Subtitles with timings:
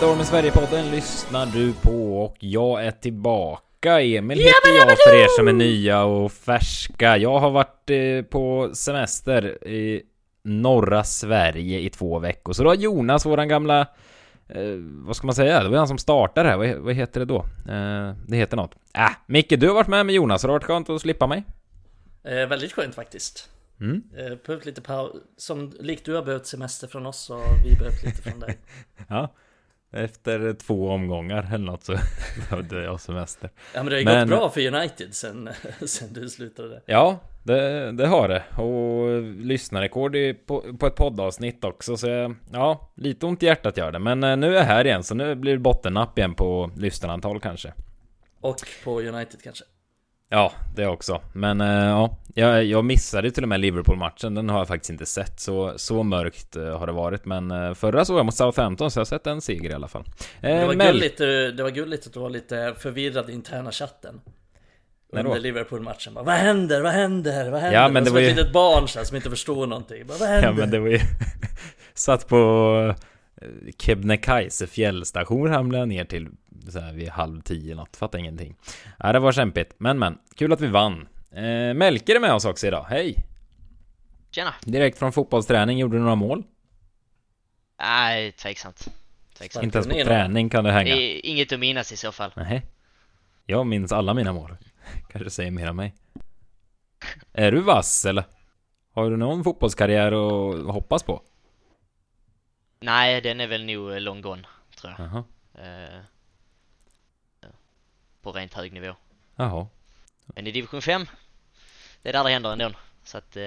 [0.00, 4.00] Red Dawn Sverige-podden lyssnar du på och jag är tillbaka.
[4.00, 7.16] Emil heter jag för er som är nya och färska.
[7.16, 10.02] Jag har varit eh, på semester i
[10.42, 12.52] norra Sverige i två veckor.
[12.52, 13.80] Så då har Jonas, våran gamla...
[14.48, 15.62] Eh, vad ska man säga?
[15.62, 16.56] Det var han som startade här.
[16.56, 17.38] Vad, vad heter det då?
[17.68, 18.74] Eh, det heter något.
[18.94, 20.42] Äh, Micke, du har varit med med Jonas.
[20.42, 21.44] Har det varit skönt att slippa mig?
[22.24, 23.48] Eh, väldigt skönt faktiskt.
[23.80, 24.02] Mm.
[24.16, 25.16] Eh, behövt lite paus.
[25.36, 28.58] Som likt du har behövt semester från oss så har vi behövt lite från dig.
[29.08, 29.28] Ja.
[29.92, 31.92] Efter två omgångar eller något så
[32.50, 33.50] behövde jag semester.
[33.74, 35.48] Ja men det har ju Men- gått bra för United sen,
[35.86, 36.82] sen du slutade.
[36.86, 38.42] Ja, det, det har det.
[38.62, 41.96] Och lyssnarrekord på, på ett poddavsnitt också.
[41.96, 43.98] Så ja, lite ont i hjärtat gör det.
[43.98, 47.40] Men eh, nu är jag här igen, så nu blir det bottennapp igen på lyssnarantal
[47.40, 47.72] kanske.
[48.40, 49.64] Och på United kanske.
[50.32, 51.20] Ja, det också.
[51.32, 54.34] Men eh, ja, jag, jag missade till och med Liverpool-matchen.
[54.34, 55.40] Den har jag faktiskt inte sett.
[55.40, 57.24] Så, så mörkt eh, har det varit.
[57.24, 59.88] Men eh, förra såg jag mot Southampton, så jag har sett en seger i alla
[59.88, 60.04] fall.
[60.40, 61.18] Det var, Mel- gulligt,
[61.56, 64.20] det var gulligt att du var lite förvirrad i interna chatten.
[65.12, 66.14] Under Liverpool-matchen.
[66.14, 66.80] Bara, Vad händer?
[66.80, 67.50] Vad händer?
[67.50, 67.80] Vad händer?
[67.82, 70.06] Ja, men det som var ett ju- litet barn så här, som inte förstår någonting.
[70.06, 70.48] Bara, vad händer?
[70.48, 71.00] Ja men det var ju
[71.94, 72.94] Satt på
[73.78, 76.28] Kebnekaise fjällstation hamnade jag ner till
[76.68, 78.56] så här vid halv tio något, fattar ingenting.
[78.98, 81.08] Ja det var kämpigt, men men, kul att vi vann.
[81.32, 83.14] Eh, Melker är med oss också idag, hej!
[84.30, 84.54] Tjena!
[84.62, 86.44] Direkt från fotbollsträning, gjorde du några mål?
[87.80, 88.88] Nej, tveksamt.
[89.38, 89.64] tveksamt.
[89.64, 90.96] Inte ens på träning kan du hänga?
[90.96, 92.32] Inget att minnas i så fall.
[92.36, 92.62] Nej.
[93.46, 94.56] Jag minns alla mina mål.
[95.12, 95.94] Kanske säger mer om mig.
[97.32, 98.24] Är du vass eller?
[98.92, 101.22] Har du någon fotbollskarriär att hoppas på?
[102.80, 104.42] Nej, den är väl nog eh, long gone,
[104.76, 105.06] tror jag.
[105.06, 105.24] Jaha.
[105.54, 106.00] Eh,
[107.40, 107.48] ja.
[108.22, 108.94] på rent hög nivå.
[109.36, 109.66] Jaha.
[110.26, 111.06] Men i division 5,
[112.02, 112.70] det är där det händer ändå.
[113.04, 113.42] Så att, eh,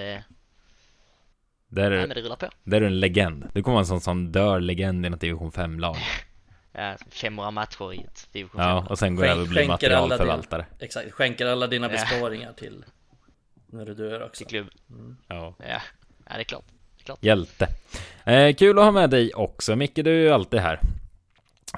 [1.68, 2.50] Där nej är, men det rullar på.
[2.64, 3.50] där är du en legend.
[3.54, 5.98] Du kommer vara en sån som dör legend i något division 5-lag.
[6.76, 8.88] Ja, 500 matcher i ett division Ja, 5.
[8.88, 10.66] och sen går jag över och blir materialförvaltare.
[10.80, 11.92] Exakt, skänker alla dina Ja.
[11.92, 12.86] besparingar till
[13.66, 14.38] när du dör också.
[14.38, 14.68] Till klubb.
[15.28, 15.56] Ja.
[15.60, 16.66] Ja, ja det är klart.
[17.06, 17.24] Klart.
[17.24, 17.68] Hjälte.
[18.26, 19.76] Eh, kul att ha med dig också.
[19.76, 20.80] Micke, du är ju alltid här.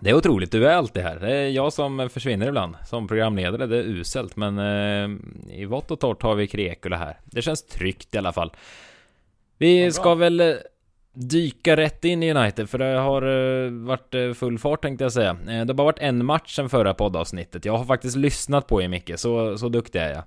[0.01, 1.19] Det är otroligt, du är alltid här.
[1.19, 4.35] Det är jag som försvinner ibland som programledare, det är uselt.
[4.35, 5.17] Men eh,
[5.59, 7.19] i vått och torrt har vi Krekula här.
[7.25, 8.51] Det känns tryggt i alla fall.
[9.57, 10.53] Vi ska väl eh,
[11.13, 15.13] dyka rätt in i United, för det har eh, varit eh, full fart tänkte jag
[15.13, 15.33] säga.
[15.33, 17.65] Det har bara varit en match sen förra poddavsnittet.
[17.65, 20.23] Jag har faktiskt lyssnat på er Micke, så, så duktig är jag.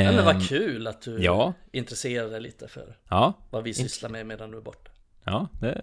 [0.00, 1.52] Ja, men vad kul att du ja.
[1.72, 4.90] intresserar dig lite för Ja, vad vi sysslar med medan du är borta.
[5.24, 5.82] Ja, det...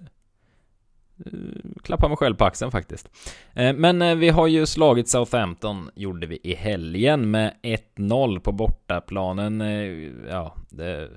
[1.84, 3.10] Klappar mig själv på axeln faktiskt.
[3.54, 8.52] Eh, Men eh, vi har ju slagit Southampton, gjorde vi i helgen med 1-0 på
[8.52, 9.62] bortaplanen.
[9.62, 11.10] Eh, Ja, det,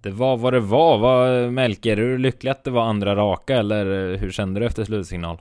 [0.00, 0.98] det var vad det var.
[0.98, 4.66] Vad, Melker, är du lycklig att det var andra raka eller eh, hur kände du
[4.66, 5.40] efter slutsignal?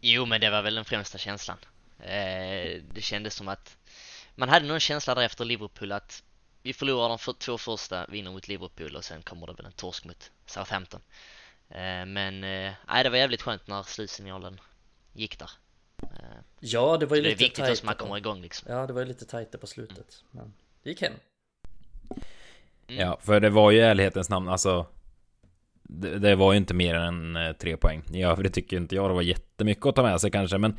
[0.00, 1.56] Jo, men det var väl den främsta känslan.
[2.94, 3.76] Det kändes som att
[4.34, 6.22] man hade någon känsla där efter Liverpool att
[6.62, 9.72] vi förlorar de för, två första, vinner mot Liverpool och sen kommer det väl en
[9.72, 11.00] torsk mot Southampton.
[11.68, 14.60] Eh, men eh, det var jävligt skönt när slutsignalen
[15.12, 15.50] gick där.
[16.02, 16.08] Eh,
[16.60, 18.72] Ja, det var ju det är lite viktigt att man kommer igång liksom.
[18.72, 20.24] Ja, det var ju lite tajt där på slutet.
[20.30, 21.12] Men det gick hem.
[22.86, 23.06] Mm.
[23.06, 24.86] Ja, för det var ju i ärlighetens namn, alltså
[25.82, 28.02] det, det var ju inte mer än eh, tre poäng.
[28.12, 30.76] Ja, för det tycker inte jag det var jättemycket att ta med sig kanske, men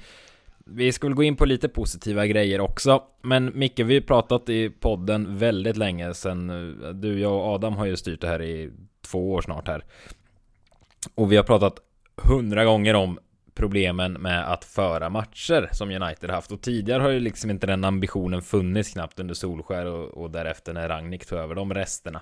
[0.65, 3.03] vi ska väl gå in på lite positiva grejer också.
[3.21, 6.49] Men Micke, vi har ju pratat i podden väldigt länge sedan.
[6.49, 9.83] Eh, du, jag och Adam har ju styrt det här i två år snart här.
[11.15, 11.79] Och vi har pratat
[12.23, 13.19] hundra gånger om
[13.55, 16.51] problemen med att föra matcher som United haft.
[16.51, 20.73] Och tidigare har ju liksom inte den ambitionen funnits knappt under Solskär och, och därefter
[20.73, 22.21] när Rangnick tog över de resterna.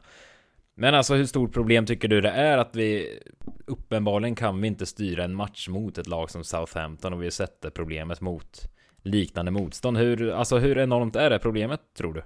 [0.82, 3.20] Men alltså hur stort problem tycker du det är att vi
[3.66, 7.70] uppenbarligen kan vi inte styra en match mot ett lag som Southampton och vi sätter
[7.70, 8.62] problemet mot
[9.04, 9.98] liknande motstånd.
[9.98, 12.24] Hur, alltså hur enormt är det problemet tror du?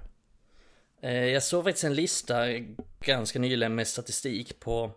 [1.08, 2.44] Eh, jag såg faktiskt en lista
[3.00, 4.90] ganska nyligen med statistik på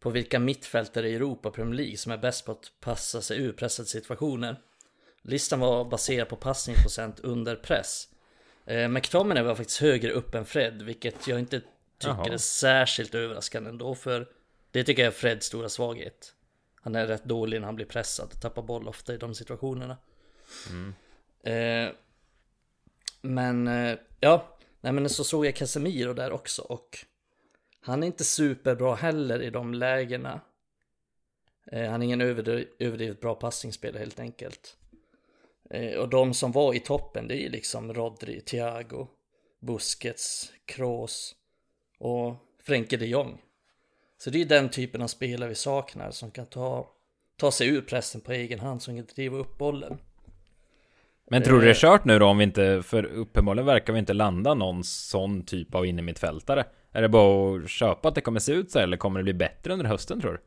[0.00, 3.52] på vilka mittfältare i Europa Premier League som är bäst på att passa sig ur
[3.52, 4.56] pressade situationer.
[5.22, 8.08] Listan var baserad på passningsprocent under press.
[8.66, 11.60] Eh, McTominay var faktiskt högre upp än Fred, vilket jag inte
[12.10, 12.34] tycker Jaha.
[12.34, 14.28] är särskilt överraskande ändå, för
[14.70, 16.34] det tycker jag är Freds stora svaghet.
[16.74, 19.96] Han är rätt dålig när han blir pressad, tappar boll ofta i de situationerna.
[21.44, 21.88] Eh,
[23.22, 26.98] men eh, ja, nej men så såg jag Casemiro där också och
[27.80, 30.40] han är inte superbra heller i de lägena.
[31.72, 34.76] Eh, han är ingen överdriv- överdrivet bra passningsspelare helt enkelt.
[35.70, 39.06] Eh, och de som var i toppen det är liksom Rodri, Thiago,
[39.60, 41.34] Busquets, Kroos
[41.98, 43.40] och Frenkie de Jong.
[44.18, 46.94] Så det är den typen av spelare vi saknar som kan ta
[47.36, 49.98] ta sig ur pressen på egen hand som kan driva upp bollen.
[51.30, 53.98] Men tror du det är kört nu då om vi inte, för uppenbarligen verkar vi
[53.98, 56.64] inte landa någon sån typ av innermittfältare?
[56.92, 59.34] Är det bara att köpa att det kommer se ut så eller kommer det bli
[59.34, 60.40] bättre under hösten tror du?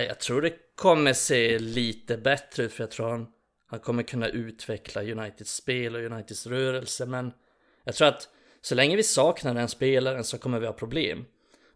[0.00, 3.26] Jag tror det kommer se lite bättre ut för jag tror han,
[3.66, 7.32] han kommer kunna utveckla Uniteds spel och Uniteds rörelse men
[7.84, 8.28] jag tror att
[8.64, 11.24] så länge vi saknar den spelaren så kommer vi ha problem.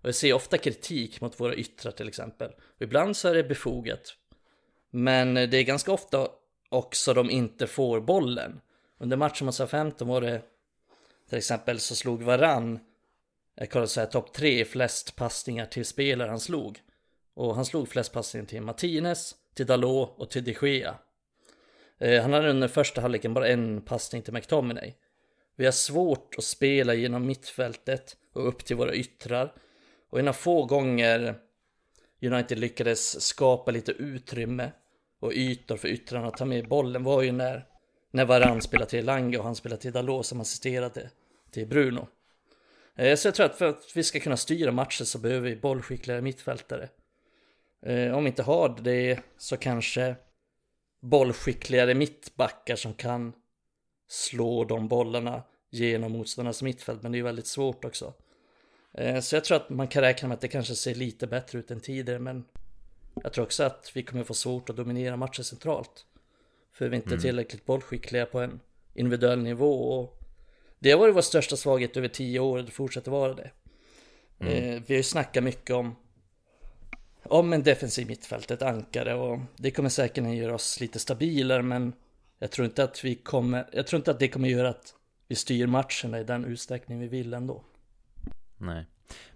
[0.02, 2.50] Och jag ser ofta kritik mot våra yttrar till exempel.
[2.50, 4.14] Och ibland så är det befogat.
[4.90, 6.28] Men det är ganska ofta
[6.68, 8.60] också de inte får bollen.
[8.98, 10.42] Under matchen mot SA-15 var det
[11.28, 12.78] till exempel så slog Varann
[13.60, 16.80] jag kollade så här topp tre flest passningar till spelare han slog.
[17.34, 20.94] Och han slog flest passningar till Martinez, till Dalot och till de Gea.
[21.98, 24.94] Eh, han hade under första halvleken bara en passning till McTominay.
[25.58, 29.52] Vi har svårt att spela genom mittfältet och upp till våra yttrar.
[30.10, 31.34] Och en av få gånger
[32.22, 34.70] United lyckades skapa lite utrymme
[35.20, 37.66] och ytor för yttrarna att ta med bollen var ju när,
[38.10, 41.10] när Varann spelade till Lange och han spelade till Dalot som assisterade
[41.50, 42.08] till Bruno.
[42.96, 45.56] Eh, så jag tror att för att vi ska kunna styra matcher så behöver vi
[45.56, 46.88] bollskickligare mittfältare.
[47.82, 50.16] Eh, om vi inte har det så kanske
[51.00, 53.32] bollskickligare mittbackar som kan
[54.08, 58.14] slå de bollarna genom motståndarnas mittfält, men det är väldigt svårt också.
[58.94, 61.58] Eh, så jag tror att man kan räkna med att det kanske ser lite bättre
[61.58, 62.44] ut än tidigare, men
[63.22, 66.06] jag tror också att vi kommer få svårt att dominera matcher centralt.
[66.72, 67.20] För vi är inte mm.
[67.20, 68.60] tillräckligt bollskickliga på en
[68.94, 70.18] individuell nivå och
[70.78, 73.50] det har varit vår största svaghet över tio år och det fortsätter vara det.
[74.40, 74.52] Mm.
[74.52, 75.96] Eh, vi har ju snackat mycket om
[77.22, 81.92] om en defensiv mittfält, ett ankare och det kommer säkert göra oss lite stabilare men
[82.38, 84.94] jag tror inte att vi kommer, jag tror inte att det kommer göra att
[85.28, 87.64] vi styr matcherna i den utsträckning vi vill ändå.
[88.56, 88.86] Nej.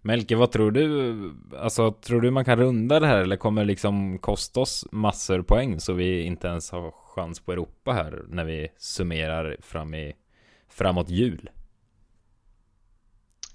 [0.00, 1.34] Melke, vad tror du?
[1.56, 5.42] Alltså, tror du man kan runda det här eller kommer det liksom kosta oss massor
[5.42, 10.16] poäng så vi inte ens har chans på Europa här när vi summerar fram i
[10.68, 11.50] framåt jul?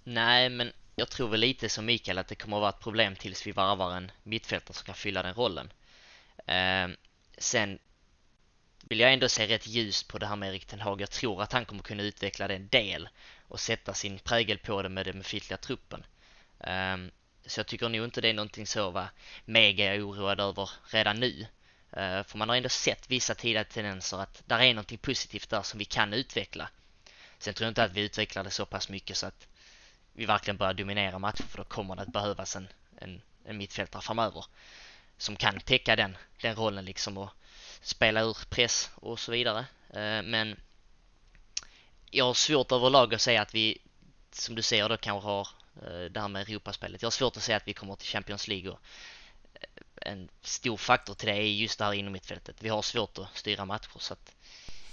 [0.03, 3.15] Nej, men jag tror väl lite som Mikael att det kommer att vara ett problem
[3.15, 5.69] tills vi varvar en mittfältare som kan fylla den rollen.
[6.38, 6.97] Eh,
[7.38, 7.79] sen
[8.89, 11.01] vill jag ändå se rätt ljust på det här med Erik Ten Hag.
[11.01, 13.10] Jag tror att han kommer kunna utveckla det en del
[13.48, 16.06] och sätta sin prägel på det med den befintliga truppen.
[16.60, 17.12] Um,
[17.45, 19.07] så jag tycker nog inte det är någonting så vad
[19.45, 21.48] mega jag mega oroad över redan nu.
[21.98, 25.62] Uh, för man har ändå sett vissa tidiga tendenser att där är någonting positivt där
[25.62, 26.69] som vi kan utveckla.
[27.39, 29.48] Sen tror jag inte att vi utvecklar det så pass mycket så att
[30.13, 32.68] vi verkligen börjar dominera matcher för då kommer det att behövas en,
[32.98, 34.45] en, en mittfältare framöver
[35.18, 37.30] som kan täcka den, den rollen liksom och
[37.81, 39.65] spela ur press och så vidare.
[39.89, 40.59] Eh, men
[42.12, 43.77] jag har svårt överlag att säga att vi,
[44.31, 47.01] som du säger då, kanske har eh, det här med Europaspelet.
[47.01, 48.79] Jag har svårt att säga att vi kommer till Champions League och
[49.53, 52.56] eh, en stor faktor till det är just det här inom mittfältet.
[52.59, 54.35] Vi har svårt att styra matcher så att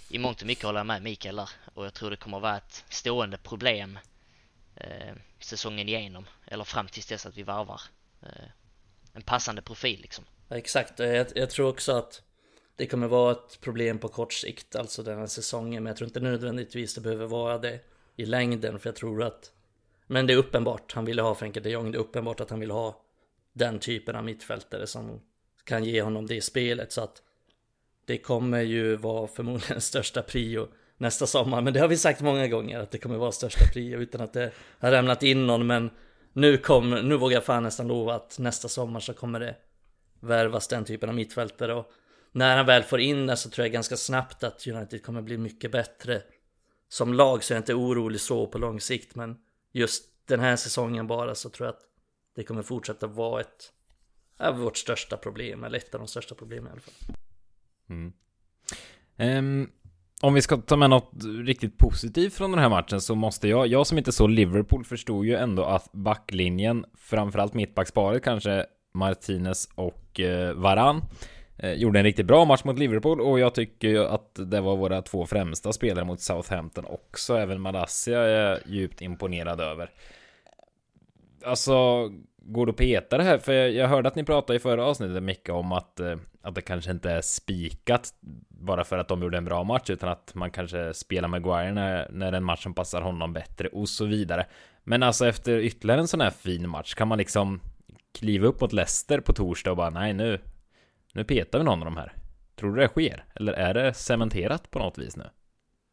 [0.09, 2.43] i mångt och mycket håller jag med Mikael där och jag tror det kommer att
[2.43, 3.99] vara ett stående problem
[4.77, 7.81] eh, säsongen igenom eller fram tills dess att vi varvar
[8.23, 8.49] eh,
[9.13, 10.25] en passande profil liksom.
[10.49, 12.23] Ja, exakt, jag, jag, tror också att
[12.77, 16.09] det kommer vara ett problem på kort sikt, alltså den här säsongen, men jag tror
[16.09, 17.81] inte nödvändigtvis det behöver vara det
[18.17, 19.53] i längden, för jag tror att
[20.07, 22.61] men det är uppenbart, han ville ha Frenkie de Jong, det är uppenbart att han
[22.61, 23.03] vill ha
[23.53, 25.21] den typen av mittfältare som
[25.65, 27.23] kan ge honom det spelet, så att
[28.05, 31.61] det kommer ju vara förmodligen största prio nästa sommar.
[31.61, 34.33] Men det har vi sagt många gånger att det kommer vara största prio utan att
[34.33, 35.67] det har ramlat in någon.
[35.67, 35.91] Men
[36.33, 39.57] nu, kom, nu vågar jag fan nästan lova att nästa sommar så kommer det
[40.21, 41.75] värvas den typen av mittfältare.
[41.75, 41.93] Och
[42.35, 45.39] när han väl får in den så tror jag ganska snabbt att United kommer bli
[45.39, 46.23] mycket bättre.
[46.89, 49.37] Som lag så är jag inte orolig så på lång sikt men
[49.73, 51.83] just den här säsongen bara så tror jag att
[52.37, 53.73] det kommer fortsätta vara ett
[54.39, 57.17] av vårt största problem, eller ett av de största problemen i alla fall.
[57.89, 58.13] Mm.
[59.17, 59.71] Um,
[60.21, 61.13] om vi ska ta med något
[61.45, 65.27] riktigt positivt från den här matchen så måste jag, jag som inte såg Liverpool förstod
[65.27, 71.03] ju ändå att backlinjen, framförallt mittbacksparet kanske Martinez och eh, Varan
[71.57, 74.77] Eh, gjorde en riktigt bra match mot Liverpool och jag tycker ju att det var
[74.77, 77.37] våra två främsta spelare mot Southampton också.
[77.37, 79.91] Även Malassia är jag djupt imponerad över.
[81.45, 83.39] Alltså, går det att peta det här?
[83.39, 86.63] För jag, hörde att ni pratade i förra avsnittet mycket om att, eh, att det
[86.63, 88.15] kanske inte är spikat
[88.49, 92.09] bara för att de gjorde en bra match, utan att man kanske spelar Maguire när,
[92.11, 94.47] när den matchen passar honom bättre och så vidare.
[94.85, 97.61] Men alltså efter ytterligare en sån här fin match, kan man liksom
[98.13, 100.39] kliva upp mot Leicester på torsdag och bara nej nu,
[101.15, 102.13] nu petar vi någon av de här.
[102.57, 103.25] Tror du det sker?
[103.35, 105.31] Eller är det cementerat på något vis nu?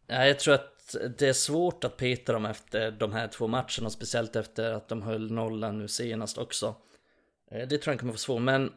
[0.08, 3.90] Nej, jag tror att det är svårt att peta dem efter de här två matcherna,
[3.90, 6.76] speciellt efter att de höll nollan nu senast också.
[7.52, 8.72] Eh, det tror jag kommer vara svårt, men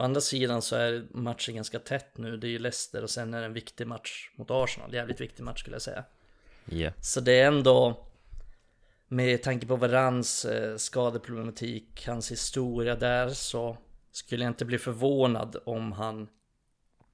[0.00, 2.36] Å andra sidan så är matchen ganska tätt nu.
[2.36, 4.94] Det är ju Leicester och sen är det en viktig match mot Arsenal.
[4.94, 6.04] Jävligt viktig match skulle jag säga.
[6.70, 6.94] Yeah.
[7.00, 8.06] Så det är ändå
[9.08, 13.76] med tanke på Varans eh, skadeproblematik, hans historia där så
[14.10, 16.28] skulle jag inte bli förvånad om han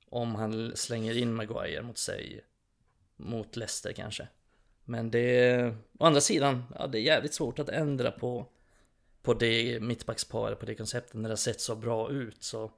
[0.09, 2.45] om han slänger in Maguire mot sig
[3.17, 4.29] mot Leicester kanske.
[4.85, 8.47] Men det är å andra sidan, ja, det är jävligt svårt att ändra på
[9.23, 12.71] på det mittbacksparet, på det konceptet när det har sett så bra ut så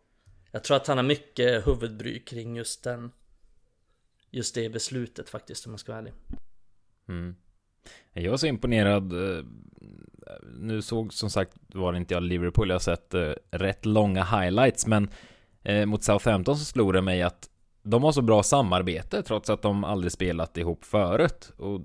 [0.51, 3.13] jag tror att han har mycket huvudbry kring just den
[4.31, 6.13] just det beslutet faktiskt om man ska vara ärlig.
[7.09, 7.37] Mm.
[8.13, 9.13] Jag var så imponerad.
[9.13, 9.45] Eh,
[10.61, 12.69] nu såg som sagt var det inte jag Liverpool.
[12.69, 14.87] Jag har sett eh, rätt långa highlights.
[14.87, 15.09] Men
[15.63, 17.49] eh, mot Southampton så slog det mig att
[17.83, 21.53] de har så bra samarbete trots att de aldrig spelat ihop förut.
[21.57, 21.81] Och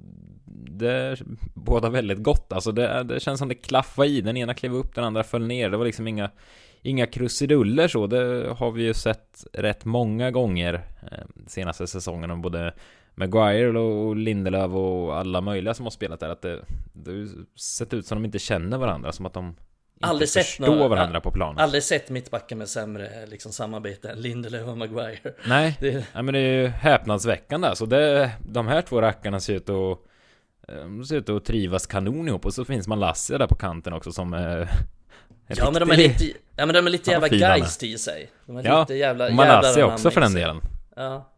[0.70, 1.20] det
[1.54, 2.54] båda väldigt gott.
[2.54, 4.22] Alltså det, det känns som det klaffade i.
[4.22, 5.70] Den ena klev upp, den andra föll ner.
[5.70, 6.30] Det var liksom inga,
[6.82, 8.08] inga krusiduller så.
[8.08, 10.74] Det har vi ju sett rätt många gånger
[11.12, 11.18] eh,
[11.48, 12.32] senaste säsongen.
[12.32, 12.74] Om både
[13.22, 16.60] Maguire och Lindelöf och alla möjliga som har spelat där att det,
[16.94, 17.28] det har
[17.60, 19.62] sett ut som de inte känner varandra som att de inte
[20.10, 21.60] Aldrig sett förstår några- varandra på planen.
[21.60, 25.20] Aldrig sett mittbackar med sämre liksom, samarbete än Lindelöf och Maguire.
[25.48, 27.86] Nej, Det, ja, men det är ju häpnadsväckande alltså.
[27.86, 29.98] Det, de här två rackarna ser ut att
[30.68, 33.94] eh, de ser ut att trivas kanon ihop och så finns Malassia där på kanten
[33.94, 34.70] också som är
[35.48, 36.26] ja men de är lite,
[36.56, 38.30] ja men de är lite jävla geist i sig.
[38.46, 40.62] De är Ja, lite jävla, och Malassia jävlar också för den delen.
[40.96, 41.31] Ja.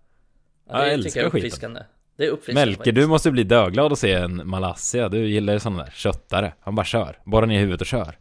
[0.70, 1.46] Ja, ja jag det älskar tycker jag är skiten.
[1.48, 1.82] uppfriskande.
[2.18, 2.96] Det är uppfriskande Melke, faktiskt.
[2.96, 5.10] du måste bli döglad att se en Malassia.
[5.10, 6.54] Du gillar ju sådana där köttare.
[6.62, 7.20] Han bara kör.
[7.26, 8.18] Borrar ner huvudet och kör.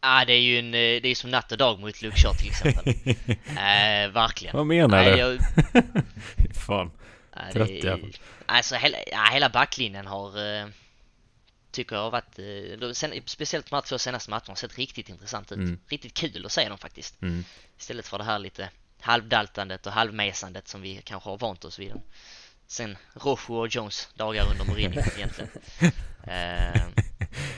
[0.00, 2.16] Ah, det är ju en, eh, det är ju som natt och dag mot Luke
[2.16, 2.88] Shaw till exempel.
[3.48, 4.56] eh, verkligen.
[4.56, 5.18] Vad menar Nej, du?
[5.18, 5.38] jag,
[6.66, 6.90] Fan.
[7.34, 8.16] Ja, Trött det, jävel.
[8.46, 10.66] Alltså hela, ja, hela backlinjen har eh,
[11.72, 15.52] Tycker jag har varit sen, Speciellt de här två senaste matcherna har sett riktigt intressant
[15.52, 15.78] ut Mm.
[15.88, 17.44] Riktigt kul att se dem faktiskt Mm.
[17.78, 18.68] Istället för det här lite
[19.00, 21.92] halvdaltandet och halvmesandet som vi kanske har vant oss vid
[22.66, 25.50] Sen Rojo och Jones dagar under Mourinho egentligen
[26.22, 26.82] eh,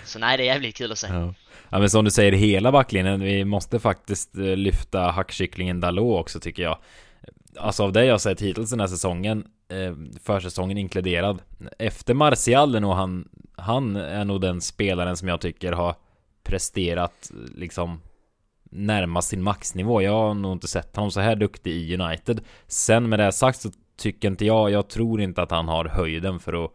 [0.04, 1.34] Så nej det är jävligt kul att se Ja.
[1.68, 3.20] ja men som du säger, hela backlinjen.
[3.20, 6.78] Vi måste faktiskt eh, lyfta hackkycklingen Dalot också tycker jag.
[7.56, 9.94] Alltså av det jag sett hittills den här säsongen, eh,
[10.24, 11.42] försäsongen inkluderad.
[11.78, 15.94] Efter Martial är nog han, han är nog den spelaren som jag tycker har
[16.44, 18.00] presterat liksom
[18.72, 20.02] närmast sin maxnivå.
[20.02, 22.40] Jag har nog inte sett honom så här duktig i United.
[22.66, 26.40] Sen med det sagt så tycker inte jag, jag tror inte att han har höjden
[26.40, 26.70] för att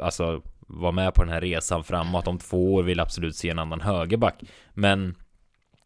[0.00, 2.26] alltså vara med på den här resan framåt.
[2.26, 4.42] Om två år vill absolut se en annan högerback.
[4.74, 5.14] Men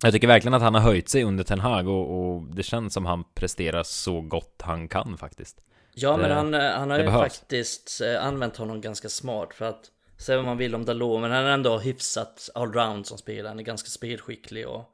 [0.02, 2.94] jag tycker verkligen att han har höjt sig under Ten Hag och, och det känns
[2.94, 5.56] som han presterar så gott han kan faktiskt.
[5.94, 7.22] Ja men Det- han, eh, han har ju behövs.
[7.38, 9.80] faktiskt eh, använt honom ganska smart för att
[10.20, 13.48] Säga vad man vill om Dalot men han är ändå hyfsat allround som spelare.
[13.48, 14.84] Han är ganska spelskicklig och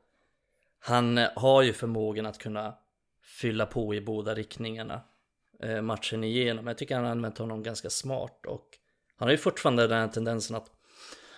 [0.86, 2.74] Han eh, har ju förmågan att kunna
[3.22, 5.00] Fylla på i båda riktningarna
[5.62, 6.66] eh, Matchen igenom.
[6.66, 8.68] Jag tycker han har använt honom ganska smart och
[9.16, 10.66] Han har ju fortfarande den här tendensen att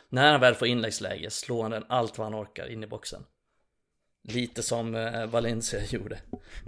[0.09, 3.25] När han väl får inläggsläge slår han den allt vad han orkar in i boxen
[4.23, 6.19] Lite som eh, Valencia gjorde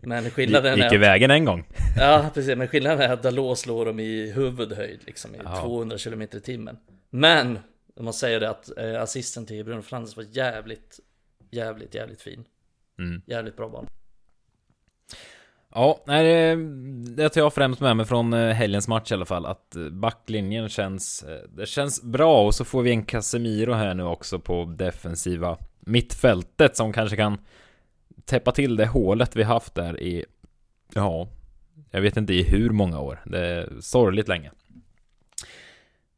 [0.03, 1.69] Men skillnaden Gick är ju vägen en gång.
[1.97, 5.61] Ja precis, men skillnaden är att Dalot slår dem i huvudhöjd liksom i Ja.
[5.61, 6.79] 200 km i timmen.
[7.11, 7.59] Men,
[7.97, 11.01] om man säger det att assisten till Bruno Fernandes var jävligt,
[11.51, 12.45] jävligt, jävligt fin.
[12.99, 13.23] Mm.
[13.27, 13.87] Jävligt bra boll.
[15.75, 16.57] Ja, nej, det,
[17.23, 19.47] det tar jag främst med mig från eh, helgens match i alla fall.
[19.47, 23.95] Att eh, backlinjen känns, eh, det känns bra och så får vi en Casemiro här
[23.95, 27.39] nu också på defensiva mittfältet som kanske kan
[28.25, 30.25] täppa till det hålet vi haft där i,
[30.95, 31.29] ja,
[31.91, 33.21] jag vet inte i hur många år.
[33.25, 34.51] Det är sorgligt länge.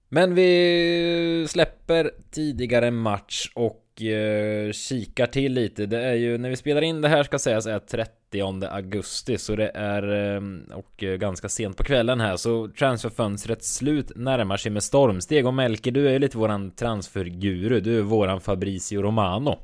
[0.09, 5.87] Men vi släpper tidigare match och eh, kikar till lite.
[5.87, 9.57] Det är ju, när vi spelar in det här ska sägas är 30 augusti, så
[9.57, 10.43] det är, eh,
[10.75, 15.47] och ganska sent på kvällen här, så transferfönstrets slut närmar sig med stormsteg.
[15.47, 19.59] Och Melke, du är ju lite våran transferguru, du är våran Fabricio Romano.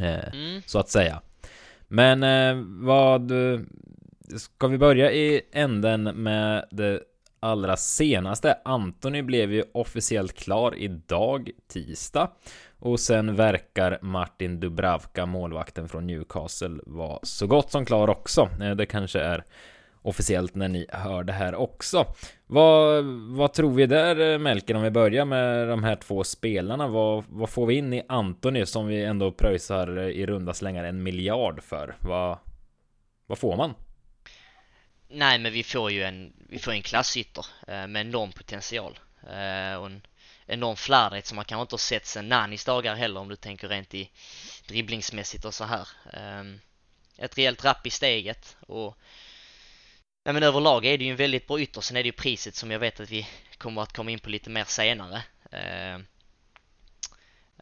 [0.00, 0.62] Eh, Mm.
[0.66, 1.20] så att säga.
[1.88, 3.32] Men eh, vad...
[4.36, 7.00] Ska vi börja i änden med det
[7.40, 8.58] allra senaste?
[8.64, 12.30] Anthony blev ju officiellt klar idag, tisdag.
[12.80, 18.48] Och sen verkar Martin Dubravka, målvakten från Newcastle, vara så gott som klar också.
[18.62, 19.44] Eh, det kanske är
[20.02, 22.14] officiellt när ni hör det här också.
[22.46, 23.04] Vad,
[23.36, 26.88] vad tror vi där eh, Melker om vi börjar med de här två spelarna?
[26.88, 30.84] Vad, vad får vi in i Antoni som vi ändå pröjsar eh, i runda slängar
[30.84, 31.96] en miljard för?
[32.00, 32.38] Vad,
[33.26, 33.74] vad får man?
[35.08, 38.98] Nej men vi får ju en, vi får en klassytter med enorm potential.
[39.78, 40.02] Och en
[40.50, 43.68] enorm flärdighet som man kanske inte har sett sen Nanis dagar heller om du tänker
[43.68, 44.10] rent i
[44.66, 45.88] dribblingsmässigt och så här.
[46.12, 46.60] Ehm,
[47.16, 48.98] ett rejält rapp i steget och
[50.22, 52.54] Ja men överlag är det ju en väldigt bra ytter, sen är det ju priset
[52.54, 53.28] som jag vet att vi
[53.58, 55.22] kommer att komma in på lite mer senare.
[55.50, 56.06] Ehm,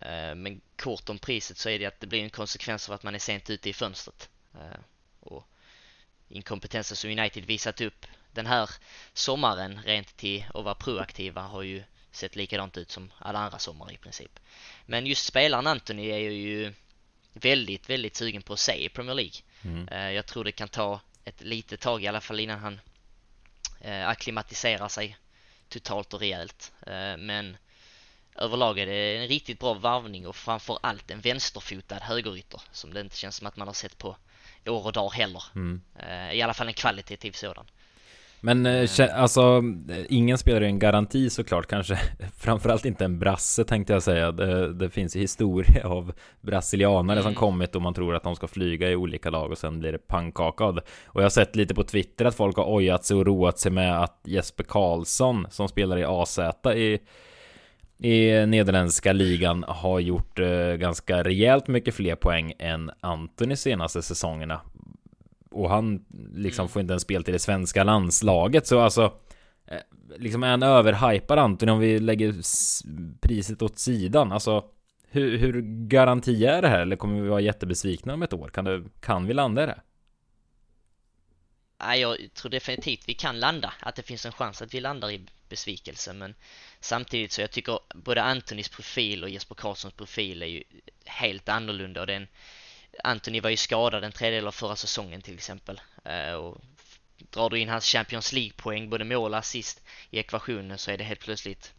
[0.00, 3.02] eh, men kort om priset så är det att det blir en konsekvens av att
[3.02, 4.28] man är sent ute i fönstret.
[4.54, 4.82] Ehm,
[5.20, 5.48] och
[6.28, 8.70] inkompetensen som United visat upp den här
[9.12, 11.82] sommaren rent till att vara proaktiva har ju
[12.18, 14.40] sett likadant ut som alla andra sommar i princip.
[14.86, 16.72] Men just spelaren Anthony är ju
[17.32, 19.40] väldigt, väldigt sugen på att se i Premier League.
[19.62, 20.14] Mm.
[20.14, 22.80] Jag tror det kan ta ett litet tag i alla fall innan han
[23.80, 25.16] eh, akklimatiserar sig
[25.68, 26.72] totalt och rejält.
[26.86, 27.56] Eh, men
[28.34, 33.00] överlag är det en riktigt bra varvning och framför allt en vänsterfotad högerytter som det
[33.00, 34.16] inte känns som att man har sett på
[34.66, 35.44] år och dag heller.
[35.54, 35.80] Mm.
[35.98, 37.66] Eh, I alla fall en kvalitativ sådan.
[38.40, 39.62] Men eh, alltså,
[40.08, 41.98] ingen spelar ju en garanti såklart kanske.
[42.36, 44.32] Framförallt inte en brasse tänkte jag säga.
[44.32, 47.24] Det, det finns ju historia av brasilianare mm.
[47.24, 49.92] som kommit och man tror att de ska flyga i olika lag och sen blir
[49.92, 50.82] det pannkaka av det.
[51.06, 53.72] Och jag har sett lite på Twitter att folk har ojat sig och roat sig
[53.72, 56.38] med att Jesper Karlsson som spelar i AZ
[56.74, 56.98] i
[58.00, 64.60] i nederländska ligan har gjort eh, ganska rejält mycket fler poäng än Antoni senaste säsongerna
[65.50, 66.68] och han liksom mm.
[66.68, 69.12] får inte en spel till det svenska landslaget så alltså
[69.66, 69.78] eh,
[70.16, 72.34] Liksom är han överhypad Antoni om vi lägger
[73.20, 74.64] priset åt sidan alltså
[75.10, 78.48] hur, hur garanti är det här eller kommer vi vara jättebesvikna om ett år?
[78.48, 79.80] Kan, det, kan vi landa i det?
[81.80, 85.10] Nej, jag tror definitivt vi kan landa, att det finns en chans att vi landar
[85.10, 86.34] i besvikelse men
[86.80, 90.62] samtidigt så jag tycker både Antonis profil och Jesper Karlssons profil är ju
[91.04, 92.28] helt annorlunda och det är en
[93.04, 95.80] Anthony var ju skadad en tredjedel av förra säsongen till exempel.
[96.04, 96.60] Eh, och
[97.30, 101.04] drar du in hans Champions League-poäng, både mål och assist i ekvationen så är det
[101.04, 101.72] helt plötsligt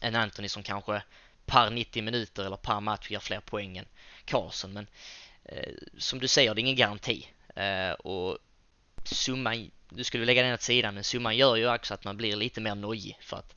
[0.00, 1.02] en Anthony som kanske
[1.46, 3.86] par 90 minuter eller par match gör fler poäng än
[4.24, 4.72] Karlsson.
[4.72, 4.86] Men
[5.44, 7.28] eh, som du säger, det är ingen garanti.
[7.56, 8.38] Eh, och
[9.04, 12.36] summan, du skulle lägga den åt sidan, men summan gör ju också att man blir
[12.36, 13.54] lite mer nojig för att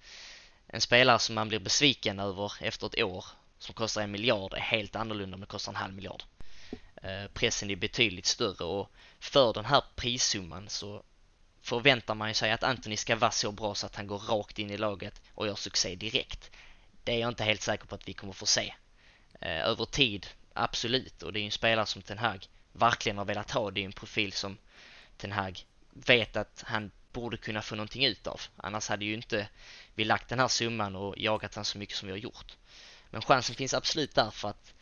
[0.67, 3.25] en spelare som man blir besviken över efter ett år
[3.57, 6.23] som kostar en miljard är helt annorlunda om det kostar en halv miljard.
[7.05, 11.03] Eh, pressen är betydligt större och för den här prissumman så
[11.61, 14.71] förväntar man sig att Anthony ska vara så bra så att han går rakt in
[14.71, 16.51] i laget och gör succé direkt.
[17.03, 18.73] Det är jag inte helt säker på att vi kommer få se.
[19.41, 23.25] Eh, över tid, absolut, och det är ju en spelare som Ten Hag verkligen har
[23.25, 23.71] velat ha.
[23.71, 24.57] Det är ju en profil som
[25.17, 28.41] Ten Hag vet att han borde kunna få någonting ut av.
[28.57, 29.47] Annars hade ju inte
[29.95, 32.57] vi lagt den här summan och jagat han så mycket som vi har gjort.
[33.09, 34.74] Men chansen finns absolut där för att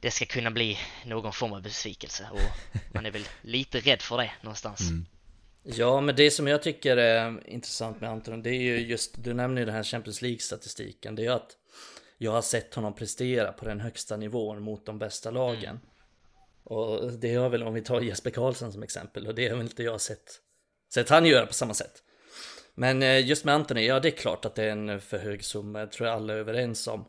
[0.00, 4.16] det ska kunna bli någon form av besvikelse och man är väl lite rädd för
[4.18, 4.80] det någonstans.
[4.80, 5.06] Mm.
[5.62, 9.34] Ja, men det som jag tycker är intressant med Anton, det är ju just, du
[9.34, 11.56] nämner ju den här Champions League-statistiken, det är ju att
[12.18, 15.70] jag har sett honom prestera på den högsta nivån mot de bästa lagen.
[15.70, 15.80] Mm.
[16.64, 19.66] Och det har väl, om vi tar Jesper Karlsson som exempel, och det har väl
[19.66, 20.40] inte jag sett,
[20.94, 22.02] sett han göra på samma sätt.
[22.74, 25.44] Men eh, just med Anthony, ja det är klart att det är en för hög
[25.44, 27.04] summa, jag tror alla är överens om.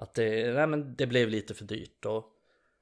[0.00, 2.32] Att det, nej, men det blev lite för dyrt och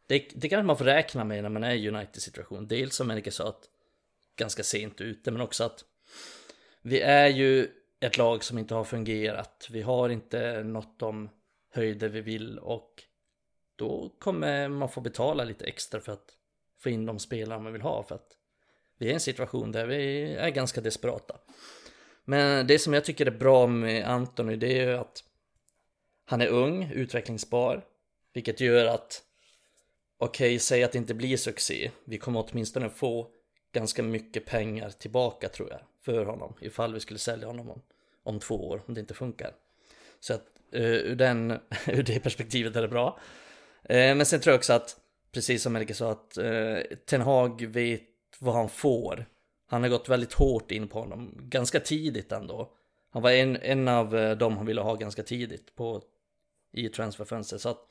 [0.06, 2.68] det, det kanske man får räkna med när man är i United-situation.
[2.68, 3.70] Dels som Erika sa att
[4.36, 5.84] ganska sent ute, men också att
[6.82, 7.68] vi är ju
[8.00, 9.68] ett lag som inte har fungerat.
[9.70, 11.30] Vi har inte nått de
[11.70, 13.02] höjder vi vill och
[13.76, 16.36] då kommer man få betala lite extra för att
[16.78, 18.36] få in de spelare man vill ha för att
[18.98, 21.36] vi är i en situation där vi är ganska desperata.
[22.24, 25.24] Men det som jag tycker är bra med Antoni det är ju att
[26.30, 27.84] han är ung, utvecklingsbar,
[28.32, 29.22] vilket gör att
[30.18, 31.90] okej, okay, säg att det inte blir succé.
[32.04, 33.30] Vi kommer åtminstone få
[33.72, 37.82] ganska mycket pengar tillbaka tror jag för honom ifall vi skulle sälja honom om,
[38.22, 39.52] om två år om det inte funkar.
[40.20, 41.50] Så att uh, ur, den,
[41.86, 43.18] ur det perspektivet är det bra.
[43.82, 44.96] Uh, men sen tror jag också att,
[45.32, 48.02] precis som Melke sa, att uh, Ten Hag vet
[48.38, 49.26] vad han får.
[49.66, 52.72] Han har gått väldigt hårt in på honom, ganska tidigt ändå.
[53.10, 56.02] Han var en, en av dem han ville ha ganska tidigt på,
[56.72, 57.60] i transferfönstret.
[57.60, 57.86] Så att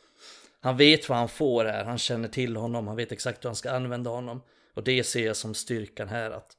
[0.59, 3.55] han vet vad han får här, han känner till honom, han vet exakt hur han
[3.55, 4.41] ska använda honom.
[4.73, 6.57] Och det ser jag som styrkan här att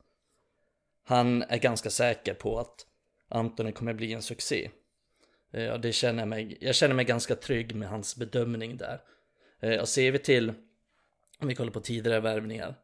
[1.04, 2.86] han är ganska säker på att
[3.28, 4.70] Antoni kommer bli en succé.
[5.52, 9.00] Eh, och det känner jag mig, jag känner mig ganska trygg med hans bedömning där.
[9.60, 10.52] Eh, och ser vi till,
[11.38, 12.74] om vi kollar på tidigare värvningar.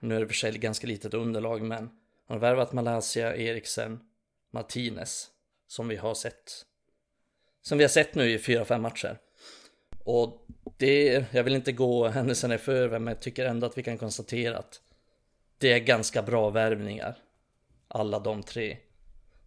[0.00, 1.90] Nu är det för sig ganska litet underlag men
[2.26, 4.00] han har värvat Malaysia, Eriksen,
[4.50, 5.30] Martinez.
[5.68, 6.66] Som vi har sett.
[7.66, 9.18] Som vi har sett nu i fyra, fem matcher.
[10.04, 13.82] Och det, jag vill inte gå händelserna i förväg men jag tycker ändå att vi
[13.82, 14.80] kan konstatera att
[15.58, 17.16] det är ganska bra värvningar.
[17.88, 18.76] Alla de tre.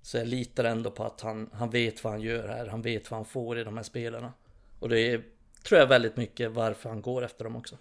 [0.01, 2.67] Så jag litar ändå på att han, han vet vad han gör här.
[2.67, 4.33] Han vet vad han får i de här spelarna.
[4.79, 5.21] Och det är,
[5.63, 7.77] tror jag väldigt mycket varför han går efter dem också.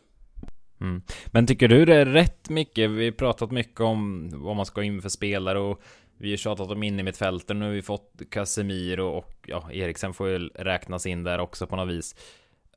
[0.80, 1.02] Mm.
[1.26, 2.90] Men tycker du det är rätt mycket?
[2.90, 5.80] Vi har pratat mycket om vad man ska in för spelare och
[6.18, 7.58] vi har tjatat om in i mittfälten.
[7.58, 11.76] Nu har vi fått Casemiro och ja, Eriksen får ju räknas in där också på
[11.76, 12.14] något vis.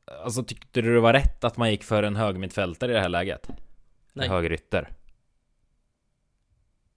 [0.05, 3.01] Alltså tyckte du det var rätt att man gick för en hög mittfältare i det
[3.01, 3.49] här läget?
[4.13, 4.25] Nej.
[4.25, 4.89] En högerytter?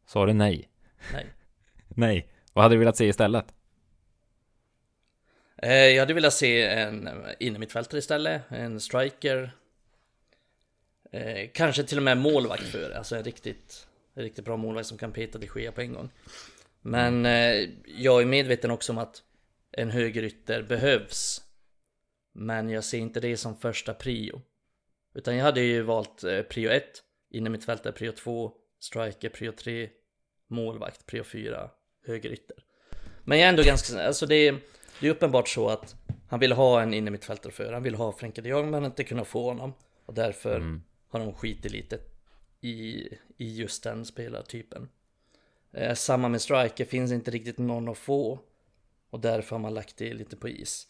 [0.07, 0.69] Sa du nej?
[1.13, 1.27] Nej.
[1.89, 2.29] nej.
[2.53, 3.55] Vad hade du velat se istället?
[5.57, 7.09] Eh, jag hade velat se en
[7.41, 9.53] innermittfältare istället, en striker.
[11.13, 15.13] Eh, kanske till och med målvakt för alltså en riktigt, riktigt bra målvakt som kan
[15.13, 16.11] peta de Gea på en gång.
[16.81, 19.23] Men eh, jag är medveten också om att
[19.73, 21.41] en högerytter behövs.
[22.35, 24.43] Men jag ser inte det som första prio.
[25.15, 26.85] Utan jag hade ju valt eh, prio 1,
[27.31, 29.89] innermittfältare prio 2, striker prio 3,
[30.51, 31.71] målvakt prio 4,
[32.07, 32.57] högerytter.
[33.25, 34.59] Men jag är ändå ganska, alltså det är,
[35.01, 35.97] det är uppenbart så att
[36.29, 39.25] han vill ha en innermittfältare för, han vill ha Frenkie de Jong men inte kunna
[39.25, 39.73] få honom.
[40.07, 40.83] Och därför mm.
[41.09, 41.99] har de skitit lite
[42.65, 44.89] i, i just den spelartypen.
[45.73, 48.39] Eh, samma med striker, finns inte riktigt någon att få.
[49.11, 50.89] Och därför har man lagt det lite på is.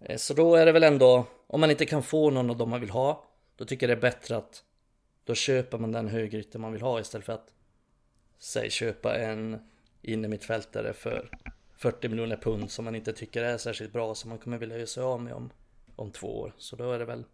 [0.00, 2.70] Eh, så då är det väl ändå, om man inte kan få någon av dem
[2.70, 3.24] man vill ha,
[3.56, 4.64] då tycker jag det är bättre att
[5.24, 7.54] då köper man den högerytter man vill ha istället för att
[8.38, 9.68] säg köpa en
[10.02, 11.30] innermittfältare för
[11.76, 14.86] 40 miljoner pund som man inte tycker är särskilt bra som man kommer vilja göra
[14.86, 15.50] sig av med om,
[15.96, 16.54] om två år.
[16.58, 17.24] Så då är det väl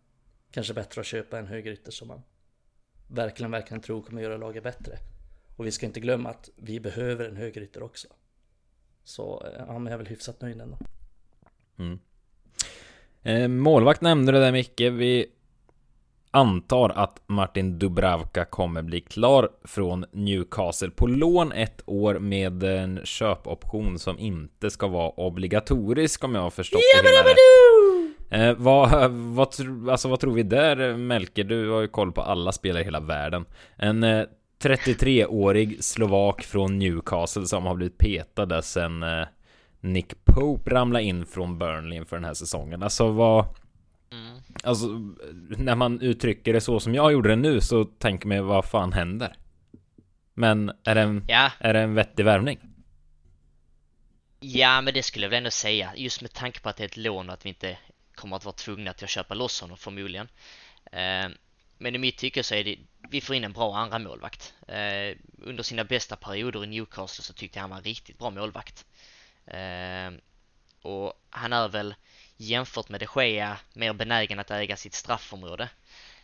[0.50, 2.22] kanske bättre att köpa en högerytter som man
[3.06, 4.98] verkligen, verkligen tror kommer göra laget bättre.
[5.56, 8.08] Och vi ska inte glömma att vi behöver en högerytter också.
[9.04, 10.78] Så ja, men jag är väl hyfsat nöjd ändå.
[11.78, 11.98] Mm.
[13.22, 14.80] Eh, målvakt nämnde du där Micke.
[14.80, 15.26] Vi
[16.30, 23.00] antar att Martin Dubravka kommer bli klar från Newcastle på lån ett år med en
[23.04, 27.36] köpoption som inte ska vara obligatorisk om jag har förstått det hela rätt.
[28.34, 29.48] Eh, vad, vad,
[29.90, 31.42] alltså, vad tror vi där Melke?
[31.42, 33.44] Du har ju koll på alla spelare i hela världen.
[33.76, 34.24] En eh,
[34.62, 39.26] 33-årig slovak från Newcastle som har blivit petad sen eh,
[39.80, 42.82] Nick Pope ramlade in från Burnley inför den här säsongen.
[42.82, 43.46] Alltså vad...
[44.12, 44.42] Mm.
[44.62, 44.86] Alltså,
[45.58, 48.92] när man uttrycker det så som jag gjorde det nu så tänker man vad fan
[48.92, 49.36] händer?
[50.34, 51.50] Men är det en, ja.
[51.58, 52.58] är det en vettig värvning?
[54.40, 55.92] Ja, men det skulle jag väl ändå säga.
[55.96, 57.78] Just med tanke på att det är ett lån och att vi inte
[58.14, 60.28] kommer att vara tvungna till att köpa loss honom förmodligen.
[60.92, 61.28] Eh,
[61.78, 62.78] men i mitt tycke så är det,
[63.10, 64.54] vi får in en bra andra målvakt.
[64.68, 68.30] Eh, under sina bästa perioder i Newcastle så tyckte jag han var en riktigt bra
[68.30, 68.86] målvakt.
[69.46, 70.10] Eh,
[70.82, 71.94] och han är väl
[72.36, 75.68] jämfört med de Gea mer benägen att äga sitt straffområde.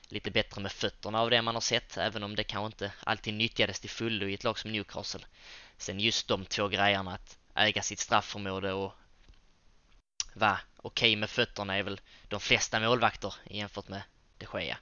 [0.08, 3.34] Lite bättre med fötterna av det man har sett, även om det kanske inte alltid
[3.34, 5.24] nyttjades till fullo i ett lag som Newcastle.
[5.76, 8.92] Sen just de två grejerna att äga sitt straffområde och
[10.32, 14.02] vara okej okay med fötterna är väl de flesta målvakter jämfört med
[14.38, 14.78] de Gea.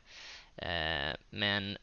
[0.57, 1.79] Eh, men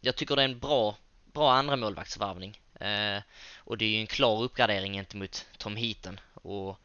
[0.00, 2.60] jag tycker det är en bra, bra andra målvaktsvarvning.
[2.80, 3.22] Eh,
[3.56, 6.20] och det är ju en klar uppgradering gentemot Tom Heaton.
[6.34, 6.80] Och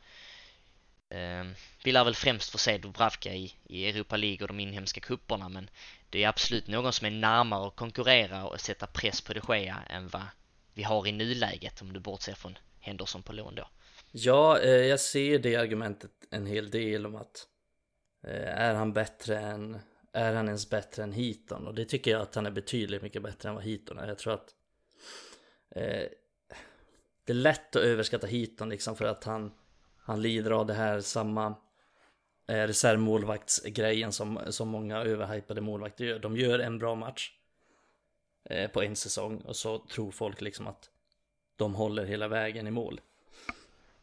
[1.09, 5.01] ehm, vi lär väl främst få se Dubravka i, i Europa League och de inhemska
[5.01, 5.69] kupperna men
[6.09, 9.83] det är absolut någon som är närmare att konkurrera och sätta press på de Gea
[9.89, 10.25] än vad
[10.73, 13.67] vi har i nuläget om du bortser från Henderson på lån då.
[14.15, 17.47] Ja, eh, jag ser det argumentet en hel del om att
[18.23, 19.79] eh, är han bättre än
[20.11, 21.67] är han ens bättre än Heaton?
[21.67, 24.07] Och det tycker jag att han är betydligt mycket bättre än vad Heaton är.
[24.07, 24.55] Jag tror att
[25.75, 26.09] eh,
[27.25, 29.51] det är lätt att överskatta Heaton liksom för att han,
[29.97, 31.55] han lider av det här samma
[32.47, 36.19] eh, reservmålvaktsgrejen som, som många överhypade målvakter gör.
[36.19, 37.31] De gör en bra match
[38.49, 40.89] eh, på en säsong och så tror folk liksom att
[41.55, 43.01] de håller hela vägen i mål.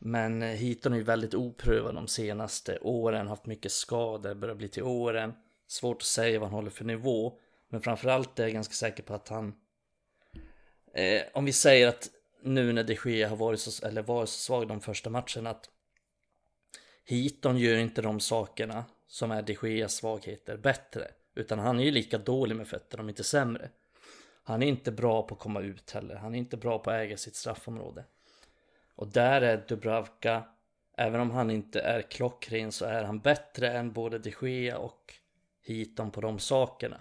[0.03, 4.69] Men eh, Heaton är ju väldigt oprövad de senaste åren, haft mycket skador, börjar bli
[4.69, 5.33] till åren.
[5.67, 7.39] Svårt att säga vad han håller för nivå.
[7.69, 9.55] Men framförallt är jag ganska säker på att han...
[10.95, 12.11] Eh, om vi säger att
[12.43, 15.71] nu när de Gea har varit så, eller varit så svag de första matcherna att
[17.05, 21.09] Hiton gör inte de sakerna som är de Geas svagheter bättre.
[21.35, 23.71] Utan han är ju lika dålig med fötterna, om inte sämre.
[24.43, 26.15] Han är inte bra på att komma ut heller.
[26.15, 28.05] Han är inte bra på att äga sitt straffområde.
[29.01, 30.45] Och där är Dubravka,
[30.97, 35.15] även om han inte är klockren så är han bättre än både de Gea och
[35.67, 37.01] Heaton på de sakerna.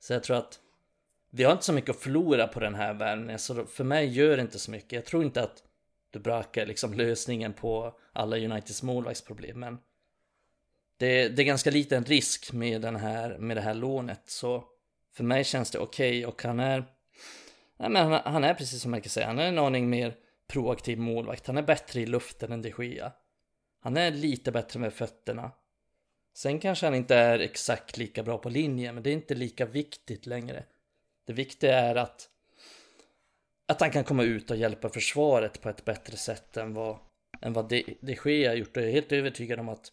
[0.00, 0.60] Så jag tror att
[1.30, 4.36] vi har inte så mycket att förlora på den här värvningen, så för mig gör
[4.36, 4.92] det inte så mycket.
[4.92, 5.62] Jag tror inte att
[6.10, 9.78] Dubravka är liksom lösningen på alla Uniteds målvaktsproblem, men
[10.96, 14.64] det, det, är ganska liten risk med, den här, med det här lånet, så
[15.12, 16.84] för mig känns det okej okay och han är,
[17.76, 20.14] nej men han, han är precis som man kan säga, han är en aning mer
[20.48, 21.46] proaktiv målvakt.
[21.46, 23.12] Han är bättre i luften än de Gea.
[23.80, 25.50] Han är lite bättre med fötterna.
[26.34, 29.66] Sen kanske han inte är exakt lika bra på linjen, men det är inte lika
[29.66, 30.64] viktigt längre.
[31.26, 32.28] Det viktiga är att,
[33.66, 36.98] att han kan komma ut och hjälpa försvaret på ett bättre sätt än vad,
[37.40, 38.76] än vad de, de Gea gjort.
[38.76, 39.92] Och jag är helt övertygad om att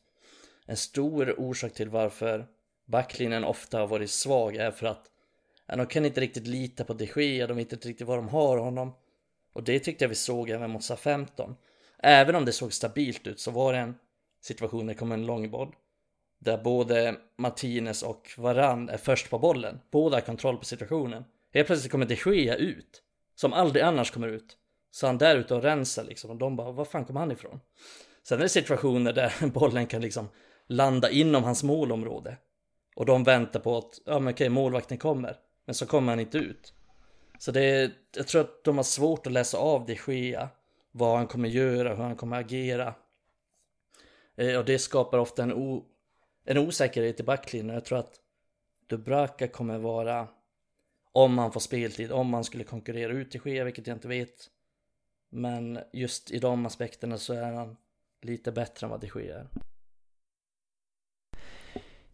[0.65, 2.47] en stor orsak till varför
[2.85, 5.11] backlinjen ofta har varit svag är för att
[5.65, 8.27] ja, de kan inte riktigt lita på de Gea, de vet inte riktigt vad de
[8.27, 8.93] har honom.
[9.55, 11.55] Och det tyckte jag vi såg även mot SA 15.
[11.99, 13.95] Även om det såg stabilt ut så var det en
[14.41, 15.75] situation där det kom en långboll.
[16.39, 19.79] Där både Martinez och Varann är först på bollen.
[19.91, 21.23] Båda har kontroll på situationen.
[21.53, 23.01] Helt plötsligt kommer de Gea ut.
[23.35, 24.57] Som aldrig annars kommer ut.
[24.91, 26.29] Så han där ute och rensar liksom.
[26.29, 27.59] Och de bara, var fan kom han ifrån?
[28.27, 30.29] Sen är det situationer där bollen kan liksom
[30.67, 32.37] landa inom hans målområde.
[32.95, 35.37] Och de väntar på att, ja men okej, målvakten kommer.
[35.65, 36.73] Men så kommer han inte ut.
[37.39, 40.49] Så det är, jag tror att de har svårt att läsa av de Gea.
[40.91, 42.95] Vad han kommer göra, hur han kommer agera.
[44.35, 45.85] Eh, och det skapar ofta en, o,
[46.45, 47.73] en osäkerhet i backlinjen.
[47.73, 48.19] Jag tror att
[48.87, 50.27] Dubraka kommer vara,
[51.11, 54.49] om han får speltid, om han skulle konkurrera ut de Gea, vilket jag inte vet.
[55.29, 57.77] Men just i de aspekterna så är han
[58.21, 59.47] lite bättre än vad de Gea är.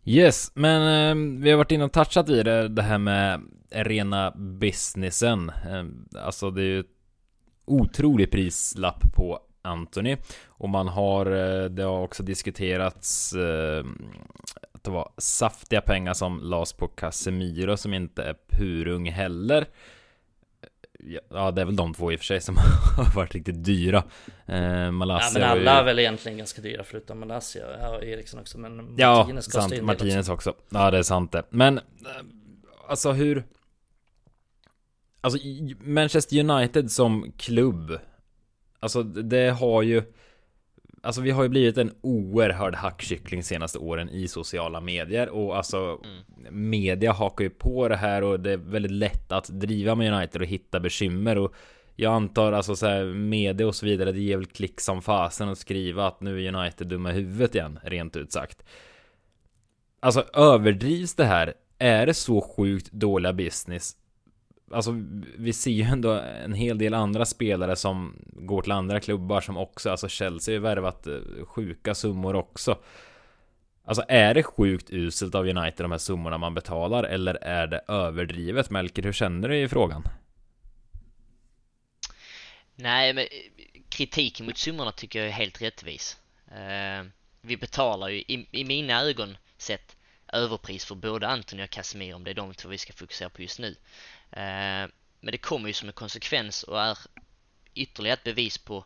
[0.05, 4.31] Yes, men eh, vi har varit inne och touchat i det, det här med rena
[4.31, 5.49] businessen.
[5.49, 5.85] Eh,
[6.23, 6.83] alltså det är ju
[7.65, 13.85] otrolig prislapp på Anthony och man har, eh, det har också diskuterats eh,
[14.73, 19.67] att det var saftiga pengar som lades på Casemiro som inte är purung heller.
[21.29, 22.57] Ja, det är väl de två i och för sig som
[22.97, 24.03] har varit riktigt dyra.
[24.45, 25.79] Eh, Malaysia ja, men alla ju...
[25.79, 28.57] är väl egentligen ganska dyra förutom Malaysia och Eriksson också.
[28.57, 29.81] Men ja, Martinez sant.
[29.81, 30.49] Martinez också.
[30.49, 30.63] också.
[30.69, 31.43] Ja, det är sant det.
[31.49, 31.83] Men eh,
[32.87, 33.43] alltså hur...
[35.21, 35.39] Alltså
[35.79, 37.99] Manchester United som klubb.
[38.79, 40.03] Alltså det har ju...
[41.03, 45.99] Alltså vi har ju blivit en oerhörd hackkyckling senaste åren i sociala medier och alltså
[46.03, 46.69] mm.
[46.71, 50.41] media hakar ju på det här och det är väldigt lätt att driva med United
[50.41, 51.53] och hitta bekymmer och
[51.95, 55.49] jag antar alltså så här media och så vidare det ger väl klick som fasen
[55.49, 58.63] att skriva att nu är United dumma i huvudet igen rent ut sagt.
[59.99, 61.53] Alltså överdrivs det här?
[61.77, 63.95] Är det så sjukt dåliga business
[64.73, 64.91] alltså
[65.37, 69.57] vi ser ju ändå en hel del andra spelare som går till andra klubbar som
[69.57, 72.77] också, alltså Chelsea har ju värvat eh, sjuka summor också.
[73.85, 77.81] Alltså är det sjukt uselt av United de här summorna man betalar eller är det
[77.87, 78.69] överdrivet?
[78.69, 80.03] Melker, hur känner du i frågan?
[82.75, 83.25] Nej, men
[83.89, 86.17] kritiken mot summorna tycker jag är helt rättvis.
[86.51, 87.05] Eh,
[87.41, 89.95] vi betalar ju i, i mina ögon sett
[90.33, 93.41] överpris för både Antoni och Casemiro om det är de två vi ska fokusera på
[93.41, 93.75] just nu.
[94.31, 94.87] Eh,
[95.19, 96.97] men det kommer ju som en konsekvens och är
[97.73, 98.85] ytterligare ett bevis på,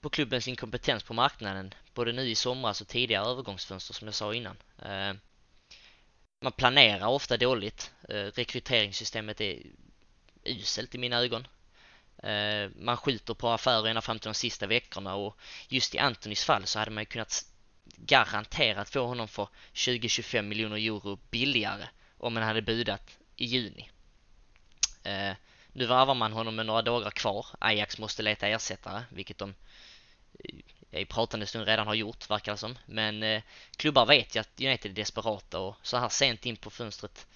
[0.00, 1.74] på klubbens inkompetens på marknaden.
[1.94, 4.56] Både nu i somras och tidigare övergångsfönster som jag sa innan.
[4.82, 5.14] Eh,
[6.40, 7.92] man planerar ofta dåligt.
[8.08, 9.62] Eh, rekryteringssystemet är
[10.44, 11.46] uselt i mina ögon.
[12.74, 16.66] Man skjuter på affärer ända fram till de sista veckorna och just i Antonis fall
[16.66, 17.44] så hade man ju kunnat
[17.96, 23.90] garanterat få honom för 20-25 miljoner euro billigare om man hade budat i juni.
[25.02, 25.32] Eh,
[25.72, 27.46] nu varvar man honom med några dagar kvar.
[27.58, 29.54] Ajax måste leta ersättare, vilket de
[30.90, 32.78] eh, i pratande stund redan har gjort, verkar det som.
[32.86, 33.42] Men eh,
[33.76, 37.26] klubbar vet ju att United är desperata och så här sent in på fönstret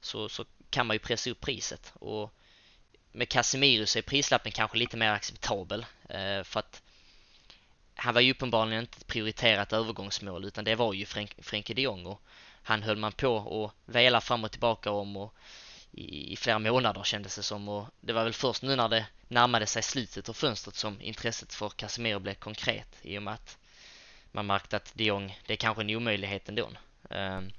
[0.00, 1.92] så, så kan man ju pressa upp priset.
[1.94, 2.34] Och
[3.12, 6.82] med Casemiro så är prislappen kanske lite mer acceptabel eh, för att
[7.94, 11.82] han var ju uppenbarligen inte ett prioriterat övergångsmål utan det var ju Frenk, Frenkie de
[11.82, 12.22] Jong och
[12.62, 15.34] han höll man på och vela fram och tillbaka om och
[15.92, 19.06] i, i flera månader kändes det som och det var väl först nu när det
[19.28, 23.58] närmade sig slutet av fönstret som intresset för Casemiro blev konkret i och med att
[24.32, 26.70] man märkte att de Jong, det är kanske en omöjlighet ändå.
[27.10, 27.52] Um,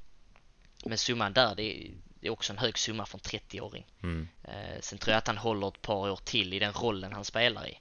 [0.86, 3.86] men summan där, det är, det är också en hög summa för en 30-åring.
[4.04, 4.28] Mm.
[4.48, 7.26] Uh, sen tror jag att han håller ett par år till i den rollen han
[7.26, 7.80] spelar i.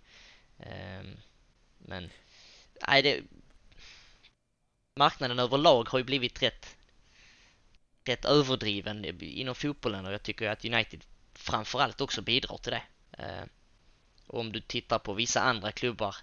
[0.58, 1.16] Um,
[1.78, 2.10] men,
[2.88, 3.22] nej det...
[4.96, 6.76] Marknaden överlag har ju blivit rätt
[8.04, 12.82] rätt överdriven inom fotbollen och jag tycker att United framförallt också bidrar till det.
[13.12, 13.44] Eh,
[14.26, 16.16] och om du tittar på vissa andra klubbar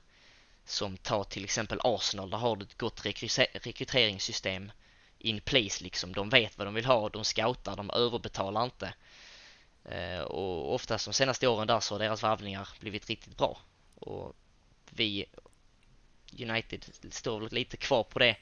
[0.66, 4.72] som tar till exempel Arsenal, där har du ett gott rekryteringssystem
[5.20, 6.14] in place liksom.
[6.14, 8.94] De vet vad de vill ha, de scoutar, de överbetalar inte.
[9.86, 13.58] Eh, och oftast de senaste åren där så har deras varvningar blivit riktigt bra.
[13.96, 14.36] Och
[14.90, 15.26] vi
[16.40, 18.36] United står lite kvar på det,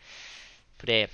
[0.77, 1.11] på det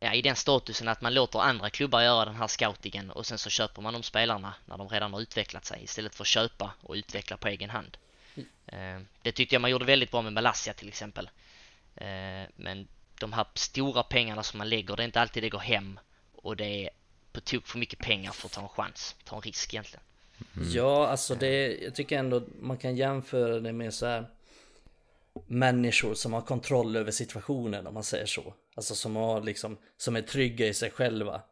[0.00, 3.38] ja, i den statusen att man låter andra klubbar göra den här scoutingen och sen
[3.38, 6.72] så köper man de spelarna när de redan har utvecklat sig istället för att köpa
[6.80, 7.96] och utveckla på egen hand.
[8.66, 9.06] Mm.
[9.22, 11.30] Det tyckte jag man gjorde väldigt bra med Malaysia till exempel.
[11.96, 12.88] Eh, men
[13.20, 16.00] de här stora pengarna som man lägger, det är inte alltid det går hem
[16.36, 16.90] och det är
[17.32, 20.02] på tok för mycket pengar för att ta en chans, ta en risk egentligen.
[20.56, 20.70] Mm.
[20.70, 24.26] Ja, alltså det, jag tycker ändå man kan jämföra det med så här
[25.46, 28.54] människor som har kontroll över situationen om man säger så.
[28.74, 31.42] Alltså som har liksom, som är trygga i sig själva.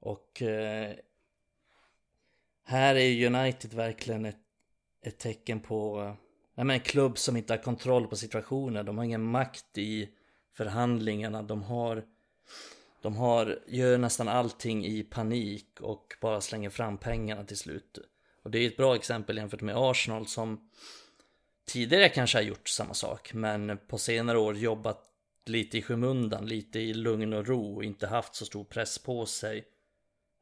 [0.00, 0.92] Och eh,
[2.64, 4.36] här är United verkligen ett,
[5.02, 6.00] ett tecken på
[6.54, 8.86] Nej men en klubb som inte har kontroll på situationen.
[8.86, 10.08] De har ingen makt i
[10.52, 11.42] förhandlingarna.
[11.42, 12.04] De har,
[13.02, 17.98] de har, gör nästan allting i panik och bara slänger fram pengarna till slut.
[18.42, 20.70] Och det är ett bra exempel jämfört med Arsenal som
[21.64, 25.10] tidigare kanske har gjort samma sak men på senare år jobbat
[25.46, 29.64] lite i skymundan, lite i lugn och ro, inte haft så stor press på sig.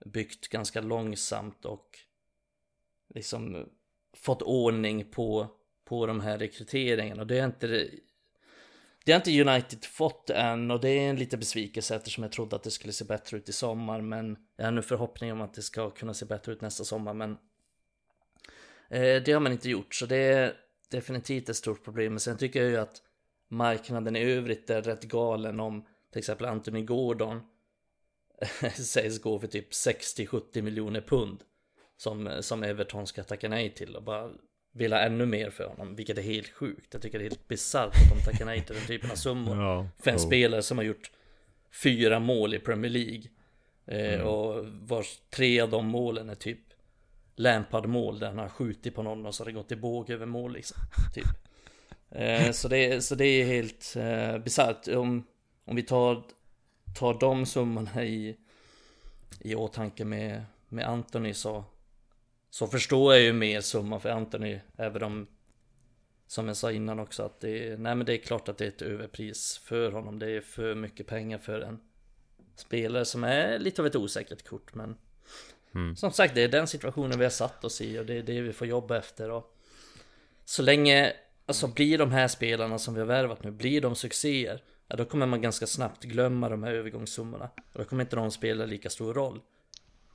[0.05, 1.99] Byggt ganska långsamt och
[3.15, 3.69] liksom
[4.17, 5.49] fått ordning på,
[5.85, 7.23] på de här rekryteringarna.
[7.23, 7.91] Och det är inte
[9.05, 12.57] det har inte United fått än och det är en liten besvikelse eftersom jag trodde
[12.57, 15.55] att det skulle se bättre ut i sommar men jag har nu förhoppning om att
[15.55, 17.31] det ska kunna se bättre ut nästa sommar men
[18.91, 20.55] eh, det har man inte gjort så det är
[20.93, 23.03] definitivt ett stort problem men sen tycker jag ju att
[23.49, 27.41] marknaden i övrigt är rätt galen om till exempel Anthony Gordon
[28.75, 31.39] sägs gå för typ 60-70 miljoner pund
[31.97, 34.31] som, som Everton ska tacka nej till och bara
[34.73, 36.89] vill ha ännu mer för honom, vilket är helt sjukt.
[36.93, 39.57] Jag tycker det är helt bisarrt att de tackar nej till den typen av summor.
[39.63, 40.21] Ja, för en oh.
[40.21, 41.11] spelare som har gjort
[41.83, 43.23] fyra mål i Premier League.
[43.87, 44.27] Eh, mm.
[44.27, 46.61] Och vars tre av de målen är typ
[47.37, 50.27] Lampard-mål där han har skjutit på någon och så har det gått i båg över
[50.27, 50.79] mål liksom.
[51.15, 51.27] Typ.
[52.15, 54.89] Eh, så, det, så det är helt eh, bisarrt.
[54.89, 55.27] Om,
[55.65, 56.23] om vi tar,
[56.99, 58.37] tar de summorna i,
[59.41, 61.65] i åtanke med, med Anthony så
[62.53, 65.27] så förstår jag ju mer summan för Anthony, även om
[66.27, 68.69] som jag sa innan också att det nej men det är klart att det är
[68.69, 70.19] ett överpris för honom.
[70.19, 71.81] Det är för mycket pengar för en
[72.57, 74.75] spelare som är lite av ett osäkert kort.
[74.75, 74.97] Men
[75.75, 75.97] mm.
[75.97, 78.41] som sagt, det är den situationen vi har satt oss i och det är det
[78.41, 79.31] vi får jobba efter.
[79.31, 79.57] Och
[80.45, 81.13] så länge,
[81.47, 85.05] alltså blir de här spelarna som vi har värvat nu, blir de succéer, ja då
[85.05, 87.51] kommer man ganska snabbt glömma de här övergångssummorna.
[87.73, 89.41] Och då kommer inte de spela lika stor roll.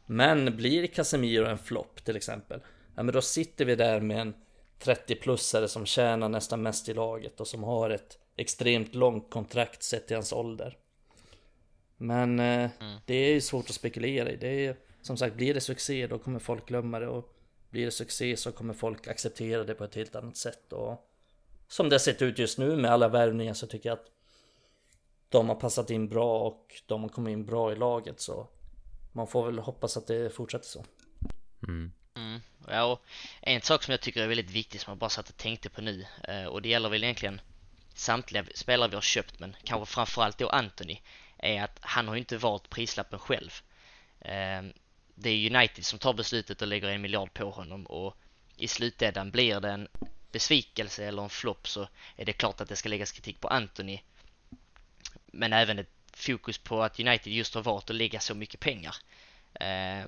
[0.06, 2.62] Men blir Casemiro en flopp till exempel,
[2.96, 4.34] ja men då sitter vi där med en
[4.84, 10.08] 30-plussare som tjänar nästan mest i laget och som har ett extremt långt kontrakt sett
[10.08, 10.78] till hans ålder.
[11.98, 12.98] Men eh, mm.
[13.06, 14.36] det är ju svårt att spekulera i.
[14.36, 14.76] Det är
[15.08, 17.34] som sagt, blir det succé då kommer folk glömma det och
[17.70, 20.74] blir det succé så kommer folk acceptera det på ett helt annat sätt.
[20.74, 21.10] Och
[21.68, 24.12] som det har sett ut just nu med alla värvningar så tycker jag att
[25.30, 28.48] de har passat in bra och de har kommit in bra i laget så
[29.12, 30.86] man får väl hoppas att det fortsätter så.
[31.68, 31.92] Mm.
[32.16, 32.40] Mm.
[32.68, 33.02] Ja, och
[33.42, 35.82] en sak som jag tycker är väldigt viktig som jag bara satt och tänkte på
[35.82, 37.42] nu eh, och det gäller väl egentligen
[37.94, 41.00] samtliga spelare vi har köpt men kanske framförallt då Anthony
[41.38, 43.52] är att han har ju inte valt prislappen själv.
[45.20, 48.18] Det är United som tar beslutet och lägger en miljard på honom och
[48.58, 49.88] i slutändan blir det en
[50.32, 54.00] besvikelse eller en flopp så är det klart att det ska läggas kritik på Anthony.
[55.26, 58.96] Men även ett fokus på att United just har valt att lägga så mycket pengar.
[59.54, 60.06] Eh,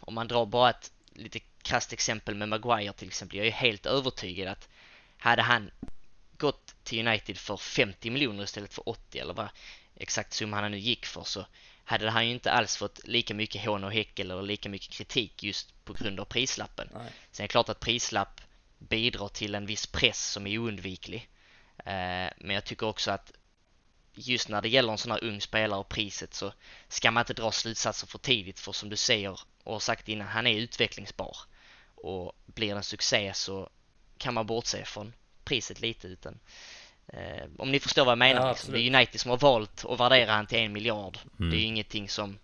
[0.00, 3.38] om man drar bara ett lite krasst exempel med Maguire till exempel.
[3.38, 4.68] Jag är helt övertygad att
[5.18, 5.70] hade han
[6.36, 9.48] gått till United för 50 miljoner istället för 80 eller vad
[9.96, 11.46] exakt summa han nu gick för så
[11.84, 15.42] hade han ju inte alls fått lika mycket hån och häckel eller lika mycket kritik
[15.42, 16.88] just på grund av prislappen.
[16.94, 17.12] Nej.
[17.30, 18.40] Sen är det klart att prislapp
[18.78, 21.28] bidrar till en viss press som är oundviklig.
[21.78, 23.32] Eh, men jag tycker också att
[24.14, 26.52] just när det gäller en sån här ung spelare och priset så
[26.88, 30.28] ska man inte dra slutsatser för tidigt för som du säger och har sagt innan,
[30.28, 31.36] han är utvecklingsbar.
[31.94, 33.70] Och blir det en succé så
[34.18, 35.12] kan man bortse från
[35.44, 36.38] priset lite utan
[37.58, 38.40] om ni förstår vad jag menar.
[38.40, 38.74] Ja, liksom.
[38.74, 41.18] Det är United som har valt att värdera han till en miljard.
[41.38, 41.50] Mm.
[41.50, 42.38] Det är ju ingenting som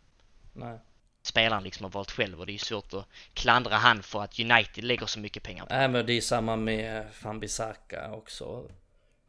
[0.53, 0.79] Nej.
[1.23, 4.41] spelaren liksom har valt själv och det är ju svårt att klandra han för att
[4.41, 8.71] United lägger så mycket pengar på Nej men det är samma med Fambisaka också.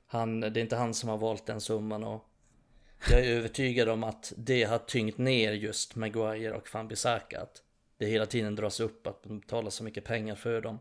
[0.07, 2.25] Han, det är inte han som har valt den summan och
[3.09, 7.41] jag är övertygad om att det har tyngt ner just Maguire och van Bissaka.
[7.41, 7.61] Att
[7.97, 10.79] det hela tiden dras upp att de betalar så mycket pengar för dem.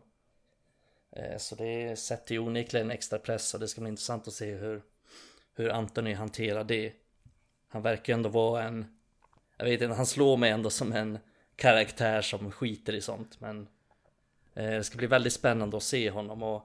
[1.11, 4.55] Eh, så det sätter ju onekligen extra press och det ska bli intressant att se
[4.55, 4.81] hur,
[5.55, 6.93] hur Anthony hanterar det.
[7.67, 8.85] Han verkar ändå vara en,
[9.57, 11.19] jag vet inte, han slår mig ändå som en
[11.55, 13.41] karaktär som skiter i sånt.
[13.41, 13.67] Men
[14.53, 16.63] eh, det ska bli väldigt spännande att se honom och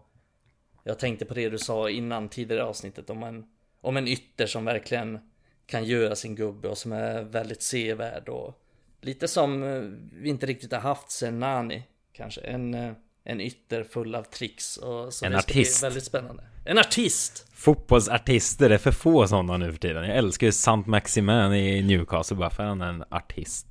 [0.82, 3.47] jag tänkte på det du sa innan tidigare avsnittet om en,
[3.80, 5.30] om en ytter som verkligen
[5.66, 8.61] kan göra sin gubbe och som är väldigt sevärd och
[9.01, 9.80] lite som eh,
[10.12, 11.82] vi inte riktigt har haft sen Nani
[12.12, 12.40] kanske.
[12.40, 12.92] En, eh,
[13.25, 15.85] en ytter full av tricks och så En det ska bli artist.
[15.85, 16.43] väldigt spännande.
[16.64, 17.47] En artist!
[17.55, 20.05] Fotbollsartister, är för få sådana nu för tiden.
[20.09, 23.66] Jag älskar ju Sant Maximin i Newcastle bara för han är en artist.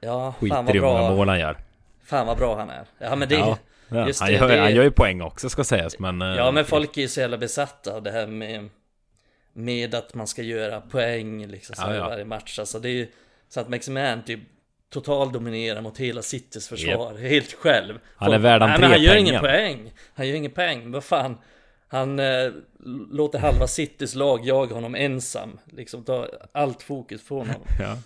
[0.00, 1.10] Ja, fan Skiter vad i hur många bra.
[1.16, 1.58] mål han gör.
[2.04, 2.84] Fan vad bra han är.
[2.98, 4.06] Ja men det, Ja, ja.
[4.06, 6.22] just han, det, gör, det- han gör ju poäng också ska sägas men...
[6.22, 8.68] eh, Ja men folk är ju så jävla besatta av det här med
[9.52, 12.08] Med att man ska göra poäng liksom så Ja, ja.
[12.08, 13.08] varje match Alltså det är ju
[13.48, 14.40] Så att Maximan typ
[14.90, 19.40] Total dominerar mot hela Citys försvar Helt själv Han är värd entré han gör ingen
[19.40, 21.38] poäng Han gör ingen poäng, vad fan
[21.88, 22.50] Han eh,
[23.10, 27.96] låter halva Citys lag jaga honom ensam Liksom ta allt fokus från honom Ja.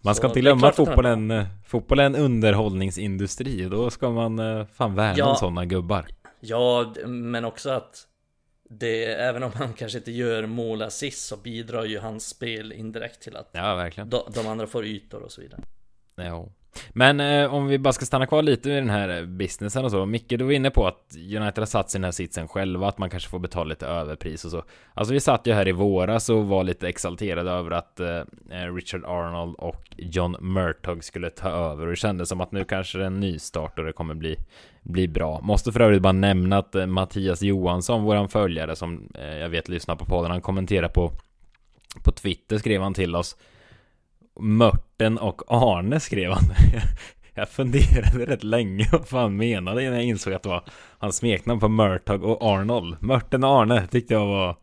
[0.00, 3.64] Man ska Så inte glömma att att han fotbollen, eh, fotboll är en underhållningsindustri.
[3.64, 5.30] Då ska man eh, fan värna Ja.
[5.30, 6.06] om sådana gubbar.
[6.40, 8.06] Ja, men också att
[8.70, 13.22] det, även om han kanske inte gör mål assist så bidrar ju hans spel indirekt
[13.22, 14.10] till att Ja, verkligen.
[14.10, 15.60] de, de andra får ytor och så vidare.
[16.26, 16.48] Ja.
[16.90, 19.90] Men eh, om vi bara ska stanna kvar lite i den här eh, businessen och
[19.90, 20.06] så.
[20.06, 22.88] Micke, du var inne på att United har satt sig i den här sitsen själva,
[22.88, 24.64] att man kanske får betala lite överpris och så.
[24.94, 28.16] Alltså vi satt ju här i våras och var lite exalterade över att eh,
[28.50, 32.64] eh Richard Arnold och John Murtog skulle ta över och det kändes som att nu
[32.64, 34.36] kanske det är en ny start och det kommer bli,
[34.82, 35.40] bli bra.
[35.40, 39.68] Måste för övrigt bara nämna att eh, Mattias Johansson, våran följare som eh, jag vet
[39.68, 41.12] lyssnar på podden, han kommenterar på
[42.04, 43.36] på Twitter skrev han till oss
[44.40, 46.44] Mörten och Arne skrev han.
[47.34, 50.64] Jag funderade rätt länge vad fan menade innan jag insåg att det var
[50.98, 52.96] hans smeknamn på Murtog och Arnold.
[53.00, 54.56] Mörten och Arne tyckte jag var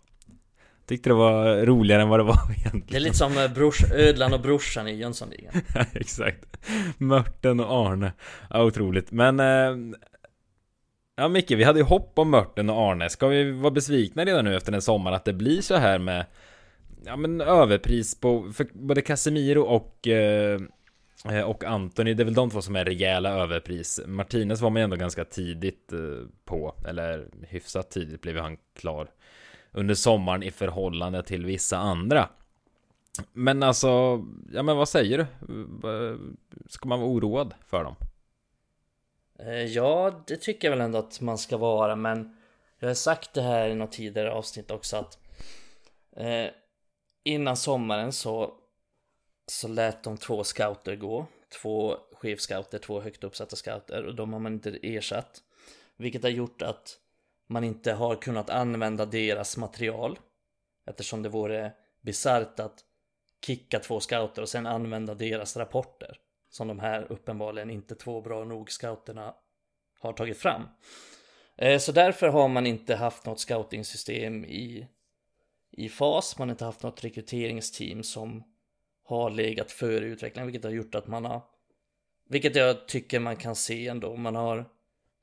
[0.88, 2.86] Tyckte det var roligare än vad det var egentligen.
[2.88, 5.54] Det är lite som eh, brors, ödlan och brorsan i Jönssonligan.
[5.94, 6.58] Exakt.
[6.98, 8.12] Mörten och Arne.
[8.50, 9.12] Ja, otroligt.
[9.12, 9.98] Men eh,
[11.16, 13.10] Ja Micke, vi hade ju hopp om Mörten och Arne.
[13.10, 16.26] Ska vi vara besvikna redan nu efter en sommar att det blir så här med
[17.06, 20.62] Ja men överpris på för både Casemiro och eh,
[21.26, 24.02] eh, och Anthony, det är väl de två som är rejäla överpris.
[24.06, 28.58] Martinez var man ju ändå ganska tidigt eh, på, eller hyfsat tidigt blev ju han
[28.74, 29.12] klar
[29.72, 32.30] under sommaren i förhållande till vissa andra.
[33.34, 33.88] Men alltså,
[34.54, 35.26] ja men vad säger du?
[36.68, 37.96] Ska man vara oroad för dem?
[39.40, 42.38] Eh, ja, det tycker jag väl ändå att man ska vara, men
[42.80, 45.18] jag har sagt det här i något tidigare avsnitt också att
[46.16, 46.46] eh,
[47.30, 48.54] innan sommaren så
[49.46, 51.26] så lät de två scouter gå.
[51.62, 55.42] Två chefscouter, två högt uppsatta scouter och de har man inte ersatt.
[55.98, 56.98] Vilket har gjort att
[57.48, 60.20] man inte har kunnat använda deras material.
[60.86, 61.72] Eftersom det vore
[62.02, 62.84] bisarrt att
[63.46, 66.18] kicka två scouter och sen använda deras rapporter.
[66.50, 69.36] Som de här uppenbarligen inte två bra nog scouterna
[70.00, 70.64] har tagit fram.
[71.58, 74.88] Eh, så därför har man inte haft något scouting-system i,
[75.80, 76.38] i fas.
[76.38, 78.44] Man har inte haft något rekryteringsteam som
[79.04, 81.42] har legat före utvecklingen, vilket har gjort att man har
[82.30, 84.16] vilket jag tycker man kan se ändå.
[84.16, 84.66] Man har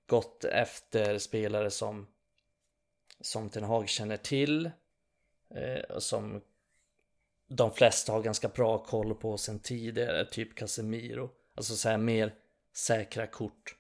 [0.07, 2.07] gått efter spelare som
[3.21, 4.71] som Ten Hag känner till
[5.55, 6.41] eh, och som
[7.49, 11.31] de flesta har ganska bra koll på sen tidigare, typ Casemiro.
[11.55, 12.35] Alltså så här mer
[12.73, 13.77] säkra kort.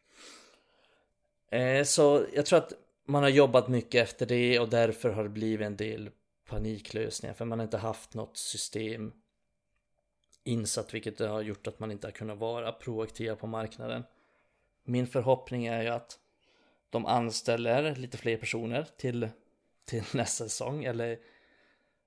[1.50, 2.72] Eh, så jag tror att
[3.04, 6.10] man har jobbat mycket efter det och därför har det blivit en del
[6.46, 9.12] paniklösningar för man har inte haft något system
[10.44, 14.04] insatt vilket har gjort att man inte har kunnat vara proaktiva på marknaden.
[14.84, 16.18] Min förhoppning är ju att
[16.90, 19.28] de anställer lite fler personer till,
[19.84, 21.18] till nästa säsong eller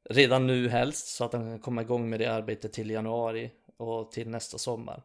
[0.09, 4.11] redan nu helst så att de kan komma igång med det arbetet till januari och
[4.11, 5.03] till nästa sommar.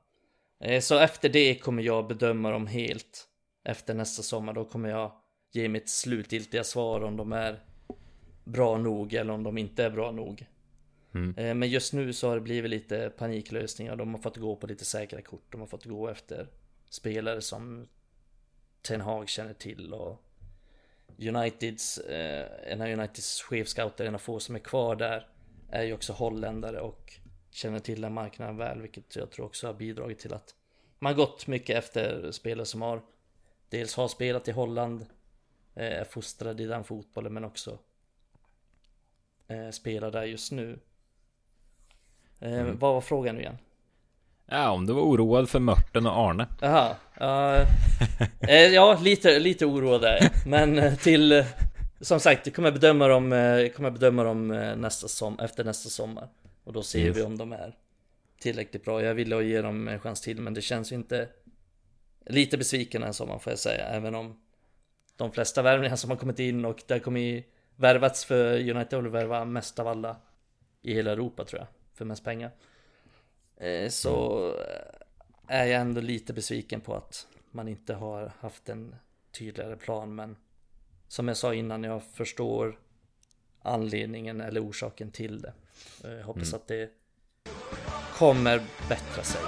[0.60, 3.28] Eh, så efter det kommer jag bedöma dem helt
[3.64, 4.52] efter nästa sommar.
[4.52, 5.12] Då kommer jag
[5.52, 7.60] ge mitt slutgiltiga svar om de är
[8.44, 10.46] bra nog eller om de inte är bra nog.
[11.14, 11.34] Mm.
[11.38, 13.96] Eh, Men just nu så har det blivit lite paniklösningar.
[13.96, 15.52] De har fått gå på lite säkra kort.
[15.52, 16.48] De har fått gå efter
[16.90, 17.88] spelare som
[18.82, 20.24] Ten Hag känner till och
[21.18, 25.28] Uniteds, eh, en av Uniteds chefscouter, en av få som är kvar där,
[25.70, 27.12] är ju också holländare och
[27.50, 30.54] känner till den marknaden väl, vilket jag tror också har bidragit till att
[30.98, 33.02] man har gått mycket efter spelare som har
[33.68, 35.06] dels har spelat i Holland,
[35.74, 37.78] eh, är fostrade i den fotbollen, men också
[39.54, 40.78] eh, spelar där just nu.
[42.40, 43.58] Eh, Vad var frågan nu igen?
[44.46, 46.46] Ja, om du var oroad för Mörten och Arne.
[46.60, 47.56] Jaha, ja,
[48.40, 50.48] eh, ja lite, lite oroad är.
[50.48, 51.46] Men eh, till, eh,
[52.00, 53.22] som sagt, jag kommer bedöma dem,
[53.76, 56.28] kommer bedöma dem nästa som, efter nästa sommar.
[56.64, 57.16] Och då ser Yes.
[57.16, 57.74] vi om de är
[58.40, 59.02] tillräckligt bra.
[59.02, 61.28] Jag ville ge dem en chans till, men det känns ju inte
[62.26, 63.84] lite besviken den sommaren får jag säga.
[63.86, 64.36] Även om
[65.16, 69.02] de flesta värvningar som har kommit in och det har kommit värvats för United har
[69.02, 70.16] värva mest av alla
[70.82, 71.68] i hela Europa tror jag.
[71.94, 72.50] för mest pengar.
[73.56, 74.38] Eh, så
[75.46, 78.96] är jag ändå lite besviken på att man inte har haft en
[79.32, 80.14] tydligare plan.
[80.14, 80.36] Men
[81.08, 82.78] som jag sa innan, jag förstår
[83.62, 85.52] anledningen eller orsaken till det.
[86.02, 86.60] Jag hoppas mm.
[86.60, 86.90] att det
[88.18, 89.40] kommer bättra sig.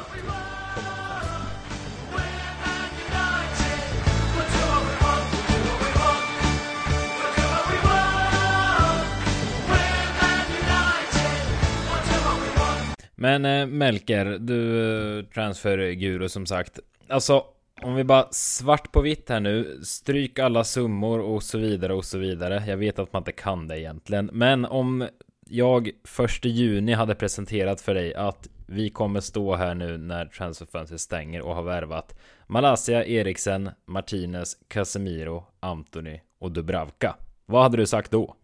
[13.16, 16.78] Men eh, Melker, du eh, transferguru som sagt.
[17.08, 17.44] Alltså,
[17.82, 22.04] om vi bara svart på vitt här nu, stryk alla summor och så vidare och
[22.04, 22.64] så vidare.
[22.66, 25.08] Jag vet att man inte kan det egentligen, men om
[25.48, 31.00] jag första juni hade presenterat för dig att vi kommer stå här nu när transferfönstret
[31.00, 37.16] stänger och har värvat Malaysia, Eriksen, Martinez, Casemiro, Antoni och Dubravka.
[37.46, 38.36] Vad hade du sagt då?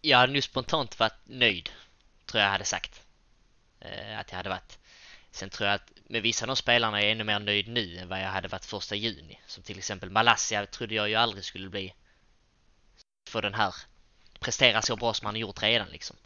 [0.00, 1.70] Jag hade nu spontant varit nöjd
[2.28, 3.02] tror jag hade sagt.
[3.80, 4.78] Eh, att jag hade varit.
[5.30, 7.98] Sen tror jag att med vissa av de spelarna är jag ännu mer nöjd nu
[7.98, 9.40] än vad jag hade varit första juni.
[9.46, 11.94] Som till exempel Malaysia trodde jag ju aldrig skulle bli
[13.28, 13.74] för den här
[14.40, 16.16] prestera så bra som han har gjort redan liksom.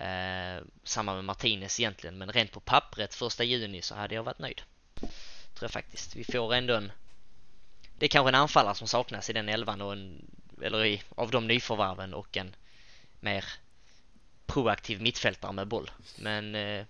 [0.00, 4.38] Eh, samma med Martinez egentligen, men rent på pappret första juni så hade jag varit
[4.38, 4.62] nöjd.
[5.54, 6.16] Tror jag faktiskt.
[6.16, 6.92] Vi får ändå en...
[7.98, 10.30] Det är kanske en anfallare som saknas i den elvan och en...
[10.62, 12.56] Eller i, av de nyförvärven och en
[13.20, 13.44] mer
[14.46, 15.90] proaktiv mittfältare med boll.
[16.18, 16.84] Men eh,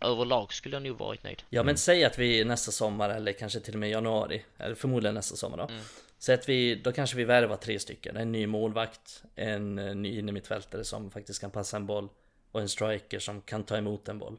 [0.00, 1.42] överlag skulle jag nog varit nöjd.
[1.50, 5.14] Ja men säg att vi nästa sommar eller kanske till och med januari, eller förmodligen
[5.14, 5.64] nästa sommar då.
[5.64, 5.80] Mm.
[6.18, 8.16] Så att vi, då kanske vi värvar tre stycken.
[8.16, 12.08] En ny målvakt, en eh, ny innermittfältare som faktiskt kan passa en boll
[12.52, 14.36] och en striker som kan ta emot en boll.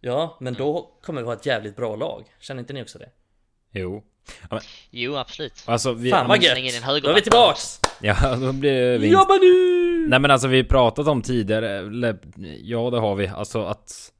[0.00, 0.66] Ja, men mm.
[0.66, 2.24] då kommer vi ha ett jävligt bra lag.
[2.40, 3.10] Känner inte ni också det?
[3.70, 4.04] Jo.
[4.40, 4.60] Ja, men...
[4.90, 5.62] Jo, absolut.
[5.66, 6.82] Alltså, vi, Fan vad gött!
[7.02, 7.80] Då är vi tillbaks!
[8.00, 9.12] Ja, då blir vinst.
[9.12, 9.95] Jobba nu!
[10.06, 12.18] Nej men alltså vi pratat om tidigare, eller,
[12.62, 14.12] ja det har vi, alltså att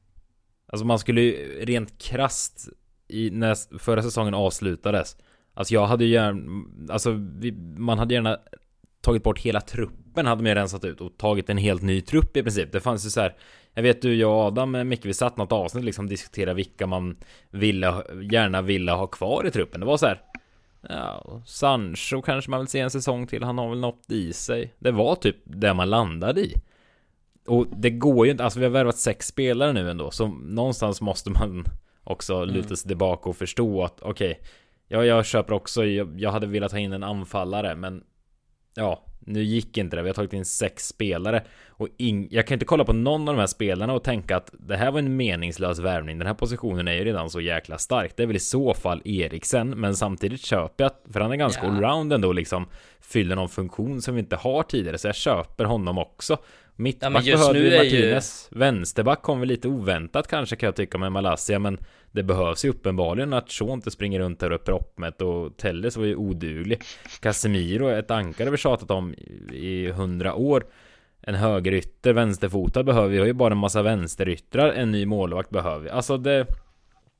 [0.69, 2.69] Alltså man skulle ju rent krast
[3.07, 5.17] i, när förra säsongen avslutades
[5.53, 8.37] Alltså jag hade ju gärna, alltså vi, man hade gärna
[9.01, 12.37] tagit bort hela truppen hade man ju rensat ut och tagit en helt ny trupp
[12.37, 12.71] i princip.
[12.71, 13.35] Det fanns ju så här,
[13.73, 16.87] jag vet du, jag och Adam, eh, Micke, vi satt något avsnitt liksom diskutera vilka
[16.87, 17.17] man
[17.51, 19.79] ville, gärna ville ha kvar i truppen.
[19.79, 20.21] Det var så här,
[20.89, 24.73] ja, Sancho kanske man vill se en säsong till, han har väl något i sig.
[24.79, 26.53] Det var typ det man landade i.
[27.47, 31.01] Och det går ju inte, alltså vi har värvat sex spelare nu ändå, så någonstans
[31.01, 31.65] måste man
[32.03, 32.55] också mm.
[32.55, 34.43] luta sig tillbaka och förstå att okej, okay,
[34.87, 38.03] Ja, jag köper också, jag, jag hade velat ha in en anfallare, men
[38.75, 40.01] ja, nu gick inte det.
[40.01, 43.35] Vi har tagit in sex spelare och in, jag kan inte kolla på någon av
[43.35, 46.17] de här spelarna och tänka att det här var en meningslös värvning.
[46.17, 48.13] Den här positionen är ju redan så jäkla stark.
[48.17, 51.63] Det är väl i så fall Eriksen, men samtidigt köper jag för han är ganska
[51.65, 51.71] ja.
[51.71, 52.65] allround ändå liksom
[52.99, 56.37] fyller någon funktion som vi inte har tidigare, så jag köper honom också.
[56.79, 58.49] Mittback ja, behöver ju Martinez.
[58.51, 58.59] Ju...
[58.59, 61.77] Vänsterback kom väl lite oväntat kanske kan jag tycka med Malaysia, men
[62.11, 66.05] det behövs ju uppenbarligen att Shaw inte springer runt där uppe proppmätt och Telles var
[66.05, 66.81] ju oduglig.
[67.19, 69.13] Casemiro, ett ankare vi tjatat om
[69.53, 70.65] i hundra år.
[71.21, 73.13] En högerytter, vänsterfotad behöver vi.
[73.13, 74.69] Vi har ju bara en massa vänsteryttrar.
[74.69, 75.89] En ny målvakt behöver vi.
[75.89, 76.45] Alltså det...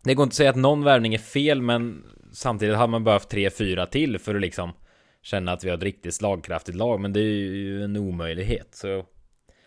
[0.03, 3.30] Det går inte att säga att någon värvning är fel, men samtidigt hade man behövt
[3.30, 4.72] tre, fyra till för att liksom
[5.22, 6.99] känna att vi har ett riktigt slagkraftigt lag.
[6.99, 8.68] Men det är ju en omöjlighet.
[8.72, 9.05] Så...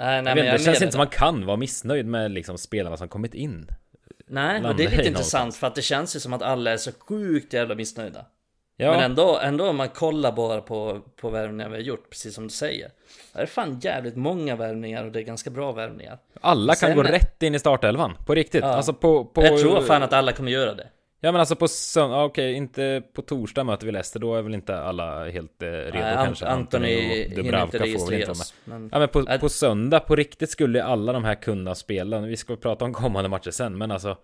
[0.01, 2.59] Nej, nej, jag vet, jag det känns inte som man kan vara missnöjd med liksom
[2.59, 3.67] spelarna som kommit in.
[4.27, 6.77] Nej, och det är lite intressant för att det känns ju som att alla är
[6.77, 8.25] så sjukt jävla missnöjda.
[8.77, 8.91] Ja.
[8.91, 12.45] Men ändå, ändå om man kollar bara på, på värvningar vi har gjort, precis som
[12.45, 12.91] du säger.
[13.33, 16.19] Det är fan jävligt många värvningar och det är ganska bra värvningar.
[16.41, 18.65] Alla kan Sen, gå rätt in i startelvan, på riktigt.
[18.65, 18.69] Ja.
[18.69, 19.43] Alltså på, på...
[19.43, 20.87] Jag tror fan att alla kommer göra det.
[21.23, 24.55] Ja men alltså på söndag, okej, inte på torsdag möter vi Leicester, då är väl
[24.55, 26.47] inte alla helt eh, redo Nej, kanske.
[26.47, 28.55] Antoni hinner inte registreras.
[28.65, 28.89] Men...
[28.93, 32.21] Ja men på, på söndag, på riktigt skulle alla de här kunna spela.
[32.21, 34.17] Vi ska prata om kommande matcher sen, men alltså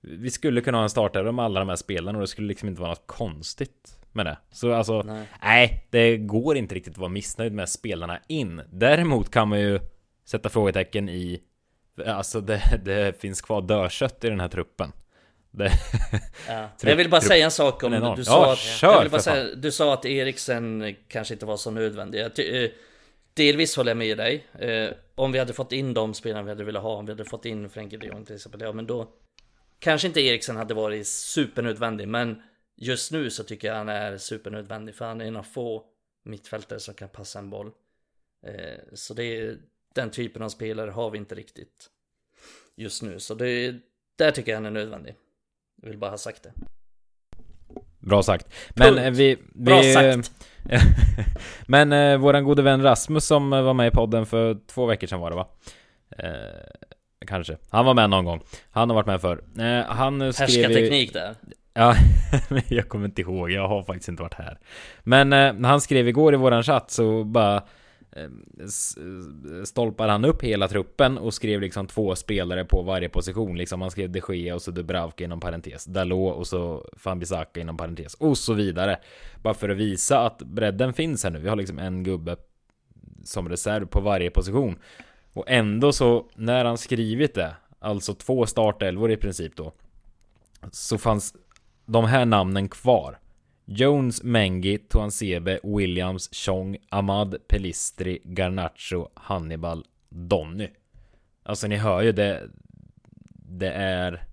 [0.00, 2.68] vi skulle kunna ha en startare med alla de här spelarna och det skulle liksom
[2.68, 4.38] inte vara något konstigt med det.
[4.50, 5.26] Så alltså, nej.
[5.42, 8.62] nej, det går inte riktigt att vara missnöjd med spelarna in.
[8.70, 9.80] Däremot kan man ju
[10.24, 11.42] sätta frågetecken i,
[12.06, 14.92] alltså det, det finns kvar dödkött i den här truppen.
[15.50, 15.72] Det,
[16.48, 16.70] ja.
[16.82, 19.22] jag vill bara säga en sak om du sa, ja, att, kör, jag vill bara
[19.22, 22.20] säga, du sa att Eriksen kanske inte var så nödvändig.
[22.20, 22.70] Eh,
[23.34, 24.46] delvis håller jag med dig.
[24.58, 27.24] Eh, om vi hade fått in de spelarna vi hade velat ha, om vi hade
[27.24, 29.08] fått in Frenkie de Jong till exempel, ja men då
[29.78, 32.42] Kanske inte Eriksen hade varit supernödvändig, men
[32.76, 35.84] just nu så tycker jag han är supernödvändig för han är en av få
[36.24, 37.72] mittfältare som kan passa en boll.
[38.46, 39.58] Eh, så det är
[39.94, 41.90] den typen av spelare har vi inte riktigt
[42.76, 43.74] just nu, så det,
[44.16, 45.14] där tycker jag han är nödvändig.
[45.82, 46.52] Jag vill bara ha sagt det.
[47.98, 48.46] Bra sagt.
[48.74, 49.06] Men Punkt.
[49.06, 49.64] Eh, vi, vi...
[49.64, 50.32] Bra sagt!
[51.66, 55.20] Men eh, våran gode vän Rasmus som var med i podden för två veckor sedan
[55.20, 55.46] var det va?
[56.18, 56.86] Eh,
[57.26, 57.56] kanske.
[57.70, 58.40] Han var med någon gång.
[58.70, 59.44] Han har varit med för.
[59.58, 61.34] Eh, han skrev Härskarteknik där.
[61.74, 61.94] Ja,
[62.68, 63.50] jag kommer inte ihåg.
[63.50, 64.58] Jag har faktiskt inte varit här.
[65.02, 67.62] Men eh, han skrev igår i våran chatt så bara
[68.18, 73.08] Eh, stolpar eh, stolpade han upp hela truppen och skrev liksom två spelare på varje
[73.08, 73.58] position.
[73.58, 75.84] Liksom han skrev de Gea och så Dubravka inom parentes.
[75.84, 78.14] Dalot och så Fambisaka inom parentes.
[78.14, 78.98] Och så vidare.
[79.42, 81.38] Bara för att visa att bredden finns här nu.
[81.38, 82.36] Vi har liksom en gubbe
[83.24, 84.78] som reserv på varje position.
[85.32, 89.72] Och ändå så, när han skrivit det, alltså två startelvor i princip då,
[90.72, 91.34] så fanns
[91.86, 93.18] de här namnen kvar.
[93.70, 100.68] Jones, Mengi, Tuansebe, Williams, Chong, Ahmad, Pelistri, Garnacho, Hannibal, Donny.
[101.42, 102.42] Alltså ni hör ju det.
[103.32, 104.24] Det är...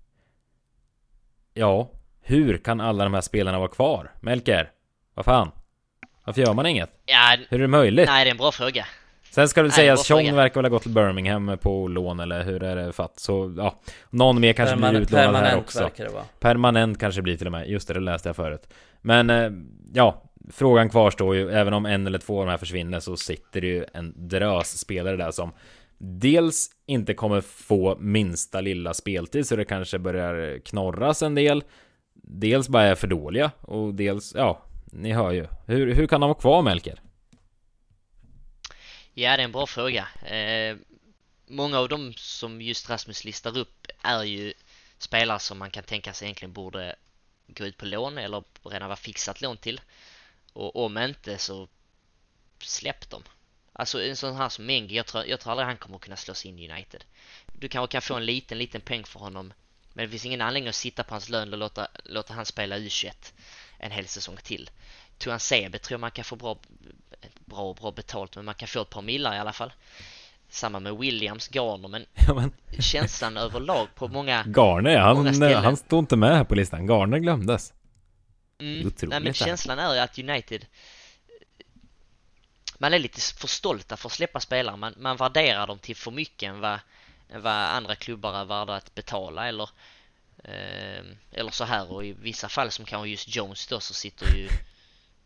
[1.54, 1.90] Ja,
[2.22, 4.12] hur kan alla de här spelarna vara kvar?
[4.22, 4.72] Melker,
[5.14, 5.52] vad fan?
[6.24, 6.90] Varför gör man inget?
[7.06, 8.08] Ja, Hur är det möjligt?
[8.10, 8.86] nej det är en bra fråga.
[9.36, 12.44] Sen ska det Nej, sägas, Chong verkar väl ha gått till Birmingham på lån eller
[12.44, 13.20] hur är det fatt?
[13.20, 13.80] Så ja,
[14.10, 15.80] någon mer kanske blir Permanent, utlånad här permanent också.
[15.80, 16.24] verkar det vara.
[16.40, 18.70] Permanent kanske blir till och med, just det, det läste jag förut.
[19.02, 19.52] Men eh,
[19.94, 23.62] ja, frågan kvarstår ju, även om en eller två av de här försvinner så sitter
[23.62, 25.52] det ju en drös spelare där som
[25.98, 31.64] dels inte kommer få minsta lilla speltid så det kanske börjar knorras en del.
[32.14, 34.62] Dels bara är för dåliga och dels, ja,
[34.92, 35.48] ni hör ju.
[35.66, 37.00] Hur, hur kan de vara kvar Melker?
[39.18, 40.08] Ja, det är en bra fråga.
[40.26, 40.78] Eh,
[41.48, 44.54] många av dem som just Rasmus listar upp är ju
[44.98, 46.96] spelare som man kan tänka sig egentligen borde
[47.48, 49.82] gå ut på lån eller redan vara fixat lån till.
[50.54, 51.68] Och om inte så
[52.60, 53.24] släpp dem.
[53.74, 56.34] Alltså en sån här som Mengi, jag tror, jag tror aldrig han kommer kunna slå
[56.34, 57.04] sig in i United.
[57.46, 59.54] Du kanske kan få en liten, liten peng för honom.
[59.94, 62.78] Men det finns ingen anledning att sitta på hans lön och låta, låta han spela
[62.78, 63.34] U21
[63.78, 64.70] en hel säsong till.
[65.18, 66.58] Tuan Sebe tror jag man kan få bra,
[67.46, 69.74] bra bra betalt, men man kan få ett par millar i alla fall.
[70.50, 74.44] Samma med Williams, Garner, men Ja, men känslan överlag på många...
[74.44, 75.64] Garner, Många han, ställen.
[75.64, 76.88] han stod inte med här på listan.
[76.88, 77.74] Garner glömdes.
[78.60, 80.66] Mm, nej men känslan är ju att United
[82.78, 86.12] Man är lite för stolta för att släppa spelare, man, man värderar dem till för
[86.12, 86.80] mycket än vad,
[87.30, 89.70] vad andra klubbar är värda att betala eller
[90.44, 94.36] eh, Eller så här och i vissa fall som kanske just Jones då så sitter
[94.36, 94.48] ju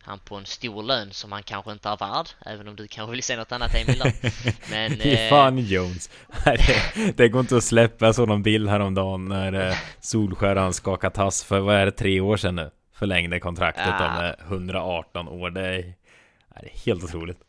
[0.02, 3.12] han på en stor lön som han kanske inte är värd, även om du kanske
[3.12, 4.04] vill säga något annat Emil.
[4.70, 5.02] Men...
[5.02, 6.10] Eh, fan Jones.
[6.46, 8.06] Det, det går inte att släppa.
[8.06, 11.92] Jag såg någon bild häromdagen när eh, Solskär han skakade tass för, vad är det,
[11.92, 12.72] tre år sedan nu?
[12.94, 14.18] Förlängde kontraktet Ja.
[14.20, 15.50] om eh, 118 år.
[15.50, 17.40] Det är, det är helt otroligt.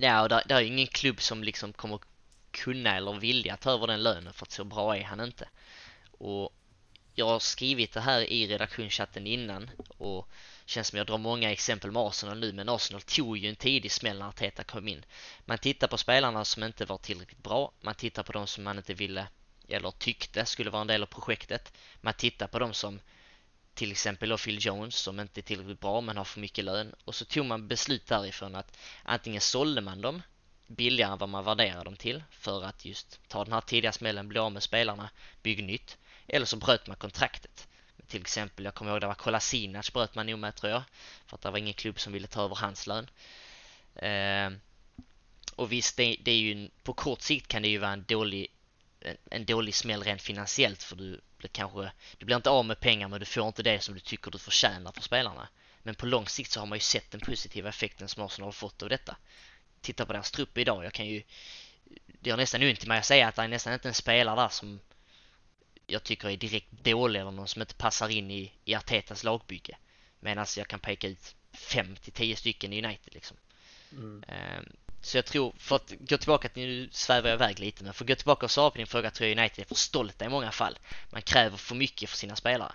[0.00, 1.98] Ja, och där, där är ju ingen klubb som liksom kommer
[2.50, 5.48] kunna eller vilja ta över den lönen för att så bra är han inte.
[6.18, 6.50] Och
[7.14, 10.28] jag har skrivit det här i redaktionschatten innan och
[10.66, 13.92] känns som jag drar många exempel med Arsenal nu, men Arsenal tog ju en tidig
[13.92, 15.04] smäll när Arteta kom in.
[15.44, 18.76] Man tittar på spelarna som inte var tillräckligt bra, man tittar på de som man
[18.76, 19.26] inte ville
[19.68, 21.72] eller tyckte skulle vara en del av projektet.
[22.00, 23.00] Man tittar på de som
[23.74, 26.94] till exempel då Phil Jones som inte är tillräckligt bra men har för mycket lön
[27.04, 30.22] och så tog man beslut därifrån att antingen sålde man dem
[30.66, 34.28] billigare än vad man värderar dem till för att just ta den här tidiga smällen,
[34.28, 35.10] bli av med spelarna,
[35.42, 37.68] bygga nytt eller så bröt man kontraktet.
[38.08, 40.82] Till exempel, jag kommer ihåg det var Kolasinac bröt man nog med tror jag
[41.26, 43.10] för att det var ingen klubb som ville ta över hans lön.
[43.94, 44.50] Eh,
[45.56, 48.04] och visst, det, det är ju en, på kort sikt kan det ju vara en
[48.04, 48.46] dålig
[49.00, 52.80] en, en dålig smäll rent finansiellt för du blir kanske du blir inte av med
[52.80, 55.48] pengar men du får inte det som du tycker du förtjänar för spelarna.
[55.82, 58.52] Men på lång sikt så har man ju sett den positiva effekten som Arsenal har
[58.52, 59.16] fått av detta.
[59.80, 61.22] Titta på deras trupp idag, jag kan ju
[62.06, 64.40] det gör nästan ont i mig att säga att det är nästan inte en spelare
[64.40, 64.80] där som
[65.86, 69.76] jag tycker är direkt dålig eller någon som inte passar in i, i Artetas lagbygge.
[70.20, 73.36] Medan jag kan peka ut 5 till 10 stycken i United liksom.
[73.92, 74.24] Mm.
[74.28, 77.94] Ehm, Så jag tror, för att gå tillbaka till, nu svävar jag iväg lite, men
[77.94, 80.24] för att gå tillbaka och svara på din fråga tror jag United är för stolta
[80.24, 80.78] i många fall.
[81.10, 82.72] Man kräver för mycket för sina spelare.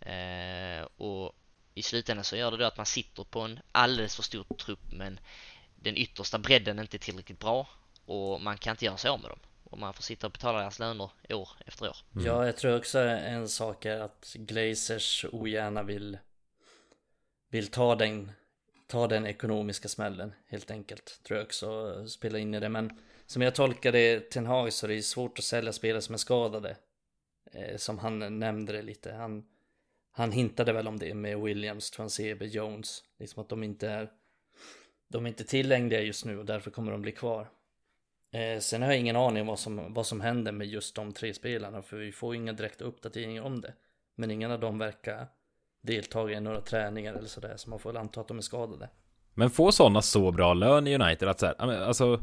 [0.00, 1.32] Eh, och
[1.74, 4.92] i slutändan så gör det då att man sitter på en alldeles för stor trupp
[4.92, 5.20] men
[5.76, 7.68] den yttersta bredden är inte tillräckligt bra
[8.06, 9.38] och man kan inte göra sig av med dem.
[9.74, 11.96] Och man får sitta och betala deras löner år efter år.
[12.24, 16.18] Ja, jag tror också en sak är att Glazers ogärna vill
[17.48, 18.32] vill ta den
[18.86, 21.20] ta den ekonomiska smällen helt enkelt.
[21.22, 22.68] Tror jag också spelar in i det.
[22.68, 26.14] Men som jag tolkar det Ten Hag så är det svårt att sälja spelare som
[26.14, 26.76] är skadade.
[27.52, 29.12] Eh, som han nämnde det lite.
[29.12, 29.44] Han,
[30.10, 33.02] han hintade väl om det med Williams, Transebe, Jones.
[33.18, 34.10] Liksom att de inte är
[35.08, 37.48] de är inte tillgängliga just nu och därför kommer de bli kvar.
[38.34, 41.12] Eh, sen har jag ingen aning om vad som, vad som händer med just de
[41.12, 43.72] tre spelarna för vi får inga direkta uppdateringar om det.
[44.16, 45.26] Men ingen av dem verkar
[45.82, 48.88] delta i några träningar eller sådär så man får väl anta att de är skadade.
[49.34, 52.20] Men får sådana så bra lön i United att så här, alltså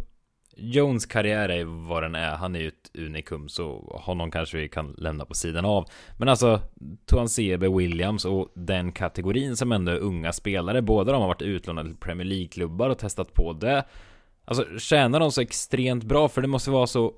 [0.55, 2.35] Jones karriär är vad den är.
[2.35, 5.85] Han är ju ett unikum, så honom kanske vi kan lämna på sidan av.
[6.19, 6.61] Men alltså,
[7.05, 10.81] Tuansebe, Williams och den kategorin som ändå är unga spelare.
[10.81, 13.85] Båda de har varit utlånade till Premier League-klubbar och testat på det.
[14.45, 16.29] Alltså, tjänar de så extremt bra?
[16.29, 17.13] För det måste vara så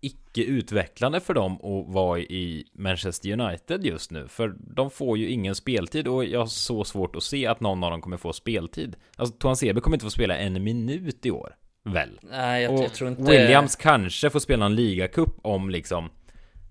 [0.00, 4.28] icke utvecklande för dem att vara i Manchester United just nu.
[4.28, 7.84] För de får ju ingen speltid och jag har så svårt att se att någon
[7.84, 8.96] av dem kommer få speltid.
[9.16, 11.56] Alltså Toan Sebe kommer inte få spela en minut i år.
[11.84, 12.20] Väl?
[12.22, 13.22] Nej, jag, och jag tror inte...
[13.22, 16.10] Williams kanske får spela en ligacup om liksom...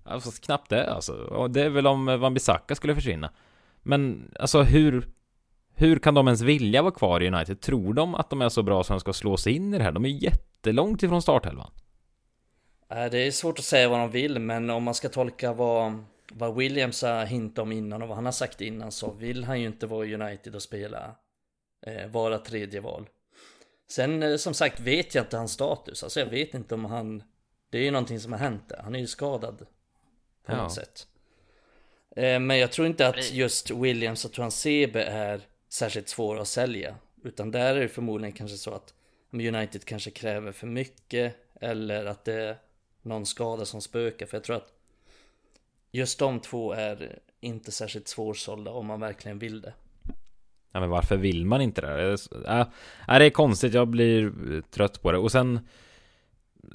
[0.04, 1.12] Alltså knappt det alltså.
[1.12, 3.30] Och det är väl om Wan-Bissaka skulle försvinna.
[3.82, 5.08] Men alltså hur...
[5.80, 7.60] Hur kan de ens vilja vara kvar i United?
[7.60, 9.84] Tror de att de är så bra som de ska slå sig in i det
[9.84, 9.92] här?
[9.92, 11.70] De är jättelångt ifrån starthelvan.
[12.88, 16.54] Det är svårt att säga vad de vill, men om man ska tolka vad, vad
[16.54, 19.66] Williams har hintat om innan och vad han har sagt innan så vill han ju
[19.66, 21.14] inte vara i United och spela,
[21.86, 23.08] eh, vara tredje val.
[23.90, 27.22] Sen eh, som sagt vet jag inte hans status, alltså jag vet inte om han,
[27.70, 29.58] det är ju någonting som har hänt där, han är ju skadad
[30.46, 30.56] på ja.
[30.56, 31.06] något sätt.
[32.16, 36.94] Eh, men jag tror inte att just Williams och Transebe är särskilt svåra att sälja,
[37.22, 38.94] utan där är det förmodligen kanske så att
[39.32, 42.56] United kanske kräver för mycket eller att det är
[43.02, 44.26] någon skada som spökar.
[44.26, 44.72] För jag tror att
[45.92, 49.72] just de två är inte särskilt svårsålda om man verkligen vill det.
[50.72, 52.16] Ja men varför vill man inte det?
[52.30, 52.60] Ja, äh,
[53.08, 54.32] äh, det är konstigt, jag blir
[54.70, 55.18] trött på det.
[55.18, 55.68] Och sen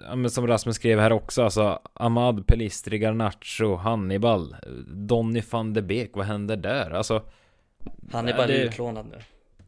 [0.03, 4.55] ja, men som Rasmus skrev här också, alltså Ahmad, Pelistri, Garnacho, Hannibal,
[4.87, 6.91] Donny van de Beek, vad händer där?
[6.91, 7.23] Alltså
[8.23, 8.31] det...
[8.31, 9.19] är utlånad nu.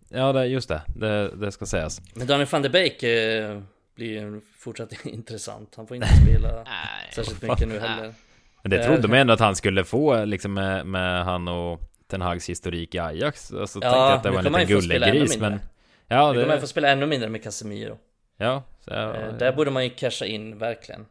[0.09, 2.01] Ja, det, just det, det, det ska sägas.
[2.13, 3.61] Men Donny van de Beek eh,
[3.95, 5.73] blir ju fortsatt intressant.
[5.75, 6.65] Han får inte spela
[7.15, 8.13] särskilt mycket nu heller.
[8.61, 12.21] Men det trodde man ändå att han skulle få liksom med, med han och Ten
[12.21, 13.53] Hags historik i Ajax.
[13.53, 15.59] Alltså, ja, att det var en liten gullegris men...
[16.07, 16.39] Ja, det...
[16.39, 17.97] Nu kommer få spela ännu mindre med Casemiro.
[18.37, 21.05] Ja, så, ja, eh, Där borde man ju casha in verkligen.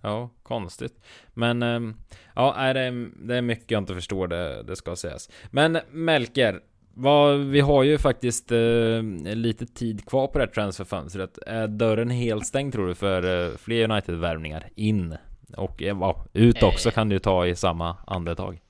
[0.00, 1.00] Ja, konstigt.
[1.34, 1.96] Men ehm,
[2.34, 5.30] ja, det är, det är mycket jag inte förstår, det, det ska sägas.
[5.50, 6.60] Men Melker,
[6.94, 11.38] vad, vi har ju faktiskt eh, lite tid kvar på det här transferfönstret.
[11.46, 15.16] Är dörren helt stängd tror du för eh, fler United-värvningar in?
[15.56, 18.60] Och eh, ut också kan du ta i samma andetag.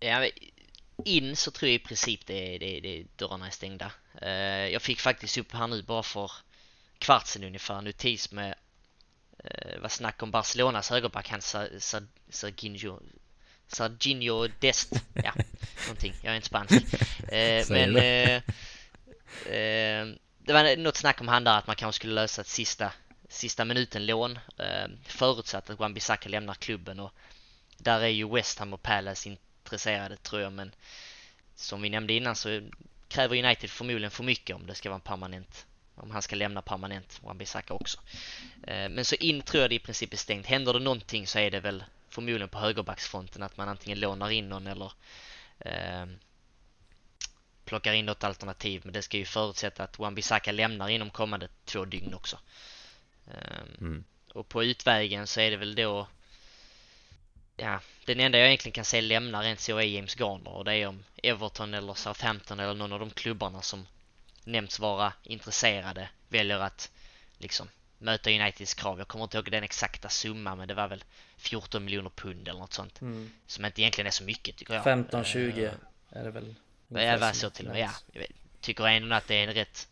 [0.00, 0.26] Ja,
[1.04, 3.92] in så tror jag i princip det, det, det dörrarna är stängda.
[4.22, 6.30] Eh, jag fick faktiskt upp här nu bara för
[6.98, 8.54] kvart sedan ungefär en notis med
[9.44, 11.40] eh, vad snack om Barcelonas högerback, han
[12.30, 13.00] Serginho
[13.72, 15.32] Serginho Dest, ja,
[15.86, 16.94] någonting, jag är inte spansk.
[17.28, 18.36] Eh, men eh,
[19.54, 20.06] eh,
[20.38, 22.92] det var något snack om han där att man kanske skulle lösa ett sista,
[23.28, 27.00] sista minuten lån eh, förutsatt att Wan-Bissaka lämnar klubben.
[27.00, 27.12] Och
[27.78, 30.52] där är ju West Ham och Palace intresserade tror jag.
[30.52, 30.74] Men
[31.54, 32.60] som vi nämnde innan så
[33.08, 35.66] kräver United förmodligen för mycket om det ska vara en permanent
[36.00, 37.98] om han ska lämna permanent Wan-Bissaka också.
[38.66, 40.46] Eh, men så in tror jag det i princip är stängt.
[40.46, 44.48] Händer det någonting så är det väl förmodligen på högerbacksfronten att man antingen lånar in
[44.48, 44.92] någon eller
[45.58, 46.06] eh,
[47.64, 48.80] plockar in något alternativ.
[48.84, 52.38] Men det ska ju förutsätta att Wan-Bissaka lämnar inom kommande två dygn också.
[53.26, 54.04] Eh, mm.
[54.34, 56.06] Och på utvägen så är det väl då
[57.56, 60.74] Ja, den enda jag egentligen kan se lämna rent så är James Garner och det
[60.74, 63.86] är om Everton eller Southampton eller någon av de klubbarna som
[64.44, 66.90] nämnts vara intresserade väljer att
[67.38, 67.68] liksom
[67.98, 68.98] möta Uniteds krav.
[68.98, 71.04] Jag kommer inte ihåg den exakta summan men det var väl
[71.36, 73.00] 14 miljoner pund eller något sånt.
[73.00, 73.30] Mm.
[73.46, 74.84] Som inte egentligen är så mycket tycker jag.
[74.84, 75.72] 15-20 uh,
[76.10, 76.54] är det väl.
[76.88, 77.80] Det var så till och med.
[77.80, 78.26] Ja, jag
[78.60, 79.88] tycker ändå att det är en rätt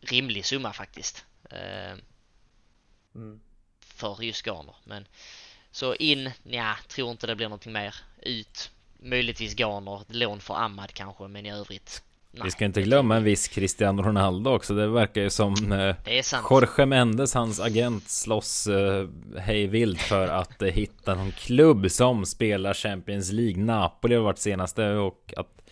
[0.00, 1.24] rimlig summa faktiskt.
[1.52, 1.98] Uh,
[3.14, 3.40] mm.
[3.80, 4.74] För just Garner.
[4.84, 5.06] Men
[5.70, 7.94] så in, ja, tror inte det blir någonting mer.
[8.22, 12.02] Ut, möjligtvis Garner, lån för Ahmad kanske, men i övrigt
[12.42, 14.74] vi ska inte glömma en viss Cristiano Ronaldo också.
[14.74, 15.96] Det verkar ju som eh,
[16.50, 19.08] Jorge Mendes, hans agent, slåss eh,
[19.38, 23.64] hej vilt för att eh, hitta någon klubb som spelar Champions League.
[23.64, 25.62] Napoli har varit senaste och att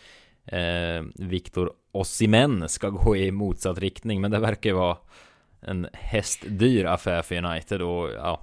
[0.46, 4.20] eh, Victor Osimhen ska gå i motsatt riktning.
[4.20, 4.96] Men det verkar ju vara
[5.60, 8.40] en hästdyr affär för United och ja,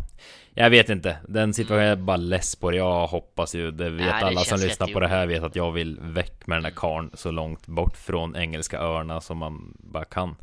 [0.59, 1.17] jag vet inte.
[1.27, 2.77] Den situationen är bara less på det.
[2.77, 5.71] Jag hoppas ju, det vet Nej, alla som lyssnar på det här vet att jag
[5.71, 10.05] vill väck med den där karn så långt bort från engelska öarna som man bara
[10.05, 10.35] kan.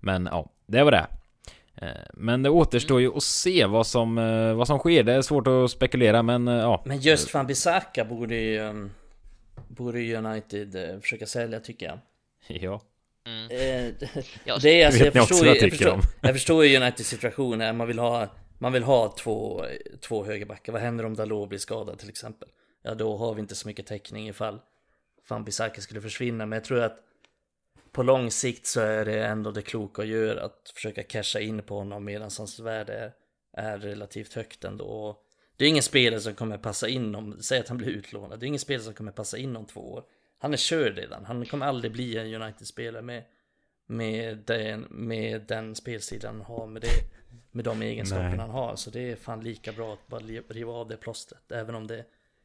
[0.00, 1.06] Men ja, det var det.
[1.76, 5.02] Eh, men det återstår ju att se vad som, eh, vad som sker.
[5.02, 6.82] Det är svårt att spekulera men eh, ja.
[6.86, 8.88] Men just van Bissaka borde ju
[9.68, 11.98] Borde United försöka sälja tycker jag.
[12.62, 12.80] Ja.
[13.26, 13.48] Mm.
[13.48, 17.72] det är alltså, jag förstår, ju, jag, förstår, jag förstår ju Uniteds situation här.
[17.72, 18.28] Man vill ha
[18.62, 19.64] man vill ha två,
[20.00, 20.72] två högerbackar.
[20.72, 22.48] Vad händer om Dalot blir skadad till exempel?
[22.82, 24.60] Ja, då har vi inte så mycket täckning ifall
[25.28, 26.46] Van Bissaka skulle försvinna.
[26.46, 26.98] Men jag tror att
[27.92, 31.62] på lång sikt så är det ändå det kloka att göra att försöka casha in
[31.62, 33.12] på honom medan hans värde är,
[33.52, 34.84] är relativt högt ändå.
[34.84, 35.24] Och
[35.56, 38.46] det är ingen spelare som kommer passa in om, säg att han blir utlånad, det
[38.46, 40.04] är ingen spelare som kommer passa in om två år.
[40.38, 43.24] Han är körd redan, han kommer aldrig bli en United-spelare med,
[43.86, 46.88] med, den, med den spelsidan han har, med, det,
[47.50, 48.76] med de egenskaperna han har.
[48.76, 52.04] Så det är fan lika bra att bara riva av det plåstret, även om det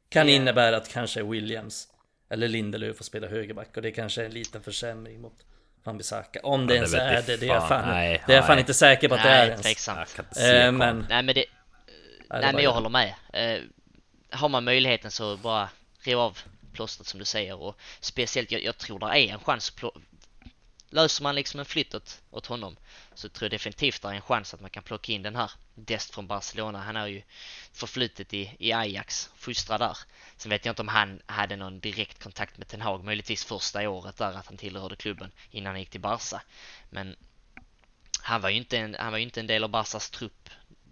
[0.10, 0.42] kan yeah.
[0.42, 1.88] innebära att kanske Williams
[2.30, 5.46] eller Lindelöf får spela högerback och det kanske är en liten försämring mot
[5.84, 6.40] Van Bissaka.
[6.44, 8.48] Om det ja, ens det är det, det är jag fan, nej, det är jag
[8.48, 9.62] fan inte säker på att nej, det är ens.
[9.62, 10.18] Tveksamt.
[10.38, 11.06] Äh, men...
[11.10, 11.46] Nej men det...
[12.30, 13.14] Nej men jag håller med.
[13.34, 13.64] Uh,
[14.30, 15.70] har man möjligheten så bara
[16.00, 16.40] riv av
[16.74, 19.70] plåstret som du säger och speciellt jag, jag tror det är en chans
[20.96, 22.78] löser man liksom en flytt åt, åt honom
[23.14, 25.52] så tror jag definitivt det är en chans att man kan plocka in den här
[25.76, 26.80] Dest från Barcelona.
[26.82, 27.22] Han är ju
[27.74, 29.98] förflutet i, i Ajax, fostrad där.
[30.38, 33.89] Sen vet jag inte om han hade någon direkt kontakt med Ten Hag, möjligtvis första
[33.89, 36.41] året där att han tillhörde klubben innan han gick till Barca.
[36.89, 37.16] Men
[38.22, 40.50] han var ju inte en, han var inte en del av Barcas trupp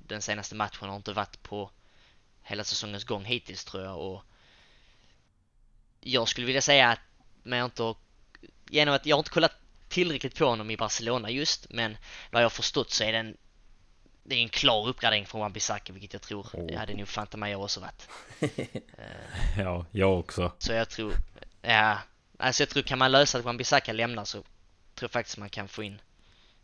[0.08, 1.72] den senaste matchen, har inte varit på
[2.41, 4.24] hela säsongens gång hittills tror jag och
[6.01, 6.99] jag skulle vilja säga att,
[7.43, 7.95] men jag inte
[8.70, 9.62] genom att jag har inte kollat
[9.94, 11.98] tillräckligt på honom i Barcelona just, men
[12.32, 13.38] vad jag har förstått så är det en
[14.24, 16.68] det är en klar uppgradering från Wan-Bissaka vilket jag tror oh.
[16.68, 18.10] det hade nog Fanta mig också varit.
[19.58, 20.52] ja, jag också.
[20.58, 21.14] Så jag tror,
[21.62, 21.98] ja,
[22.38, 24.48] alltså jag tror kan man lösa att Wan-Bissaka lämnar så tror
[25.02, 26.02] jag faktiskt man kan få in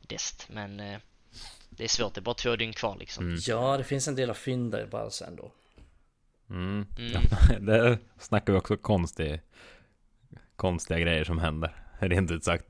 [0.02, 1.00] Dest, men eh,
[1.70, 3.26] det är svårt, det är bara två dygn kvar liksom.
[3.26, 3.40] Mm.
[3.48, 5.52] Ja, det finns en del att fynda bara sen då.
[6.50, 6.86] Mm.
[6.98, 7.22] mm.
[7.66, 9.42] det snackar vi också konstig,
[10.56, 12.66] konstiga grejer som händer rent ut sagt.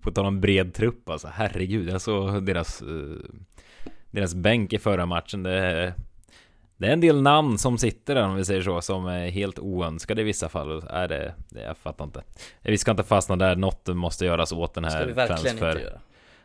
[0.00, 3.16] På tal om bred trupp alltså, herregud, jag såg deras, uh,
[4.10, 5.42] deras bänk i förra matchen.
[5.42, 5.94] Det är,
[6.76, 9.58] det är en del namn som sitter där om vi säger så, som är helt
[9.58, 10.82] oönskade i vissa fall.
[10.90, 12.22] Är det, det, jag fattar inte.
[12.62, 15.70] Vi ska inte fastna där, något måste göras åt den här ska vi verkligen transfer.
[15.70, 16.00] Inte göra.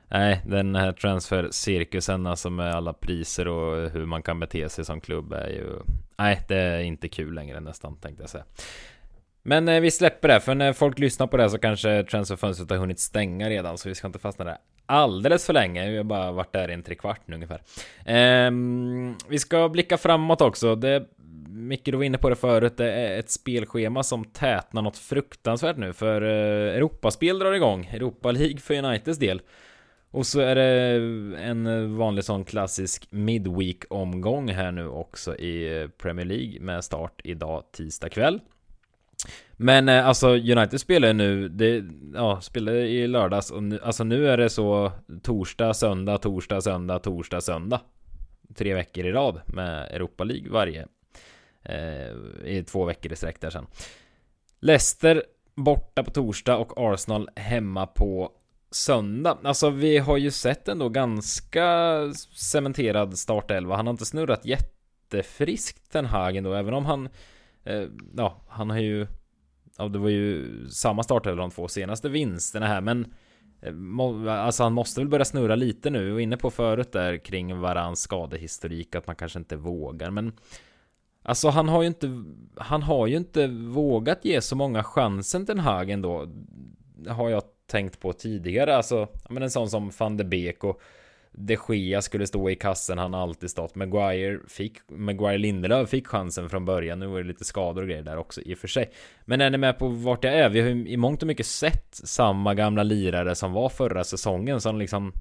[0.08, 5.02] Nej, den här transfercirkusen alltså med alla priser och hur man kan bete sig som
[5.02, 5.80] klubb är ju...
[6.18, 8.44] Nej, det är inte kul längre nästan tänkte jag säga.
[9.48, 12.78] Men eh, vi släpper det, för när folk lyssnar på det så kanske transferfönstret har
[12.78, 15.92] hunnit stänga redan, så vi ska inte fastna där alldeles för länge.
[15.92, 17.62] Vi har bara varit där i en trekvart nu ungefär.
[18.06, 20.76] Ehm, vi ska blicka framåt också.
[20.76, 21.06] Det,
[21.48, 22.78] Micke, du var inne på det förut.
[22.78, 27.86] Det är ett spelschema som tätnar något fruktansvärt nu, för eh, Europaspel drar igång.
[27.86, 29.42] Europa League för Uniteds del.
[30.12, 36.26] Och så är det en vanlig sån klassisk Midweek-omgång här nu också i eh, Premier
[36.26, 38.40] League med start idag tisdag kväll.
[39.58, 44.28] Men eh, alltså United spelar nu, det, ja, spelar i lördags och nu, alltså nu
[44.28, 44.92] är det så
[45.24, 47.82] torsdag, söndag, torsdag, söndag, torsdag, söndag.
[48.56, 50.88] Tre veckor i rad med Europa League varje.
[51.64, 52.10] Eh,
[52.46, 53.68] I två veckor i sträck där sen.
[54.60, 55.24] Leicester
[55.56, 58.32] borta på torsdag och Arsenal hemma på
[58.72, 59.38] söndag.
[59.44, 62.00] Alltså vi har ju sett ändå ganska
[62.36, 63.76] cementerad startelva.
[63.76, 67.10] Han har inte snurrat jättefriskt den Hagen då, även om han
[67.66, 69.08] Eh, ja, han har ju
[69.78, 73.14] ja, det var ju samma startelva de två senaste vinsterna här, men
[73.62, 76.06] eh, Alltså han måste väl börja snurra lite nu.
[76.06, 80.34] Vi var inne på förut där kring Varans skadehistorik att man kanske inte vågar men
[81.24, 82.24] Alltså han har ju inte
[82.56, 86.30] Han har ju inte vågat ge så många chansen till Hagen då
[87.08, 90.82] Har jag tänkt på tidigare Alltså men en sån som van de Beek och
[91.38, 93.76] de Gea skulle stå i kassen, han har alltid stått.
[93.76, 97.00] Maguire fick, Maguire Lindelöf fick chansen från början.
[97.00, 98.92] Nu var det lite skador och grejer där också i och för sig.
[99.26, 100.50] Men är ni med på vart jag är?
[100.50, 104.62] Vi har ju i mångt och mycket sett samma gamla lirare som var förra säsongen
[104.62, 105.14] som liksom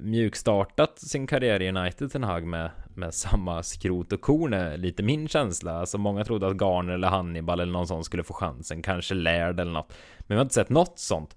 [0.00, 5.02] mjukstartat sin karriär i United en Hag med, med samma skrot och korn är lite
[5.02, 5.80] min känsla.
[5.80, 9.60] Alltså många trodde att Garner eller Hannibal eller någon sån skulle få chansen, kanske Laird
[9.60, 9.92] eller något.
[10.18, 11.36] Men vi har inte sett något sånt.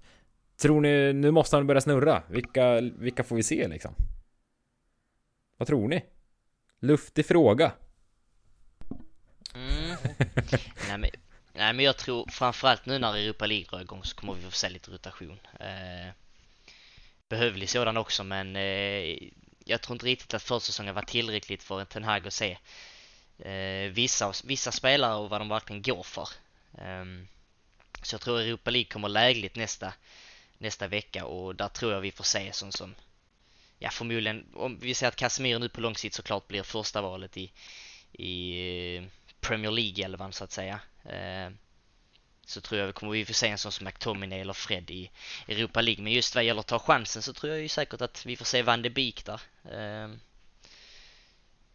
[0.60, 2.22] Tror ni, nu måste han börja snurra.
[2.28, 3.94] Vilka, vilka får vi se liksom?
[5.56, 6.04] Vad tror ni?
[6.80, 7.72] Luftig fråga.
[9.54, 9.96] Mm.
[10.88, 11.10] nej, men,
[11.52, 14.50] nej men jag tror framförallt nu när Europa League drar igång så kommer vi få
[14.50, 15.40] se lite rotation.
[15.60, 16.12] Eh,
[17.28, 19.18] behövlig sådan också men eh,
[19.64, 22.58] jag tror inte riktigt att försäsongen var tillräckligt för en Ten Hag att se
[23.38, 26.28] eh, vissa, vissa spelare och vad de verkligen går för.
[26.78, 27.04] Eh,
[28.02, 29.92] så jag tror Europa League kommer lägligt nästa
[30.60, 32.94] nästa vecka och där tror jag vi får se sånt som
[33.78, 37.36] ja förmodligen om vi ser att Casemiro nu på lång sikt såklart blir första valet
[37.36, 37.52] i,
[38.12, 39.04] i eh,
[39.40, 40.80] Premier League-elvan så att säga.
[41.04, 41.50] Eh,
[42.46, 45.10] så tror jag vi kommer vi få se en sån som McTominay eller Fred i
[45.48, 46.04] Europa League.
[46.04, 48.44] Men just vad gäller att ta chansen så tror jag ju säkert att vi får
[48.44, 49.40] se Van de Beek där.
[49.64, 50.16] Eh,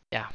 [0.09, 0.27] ja,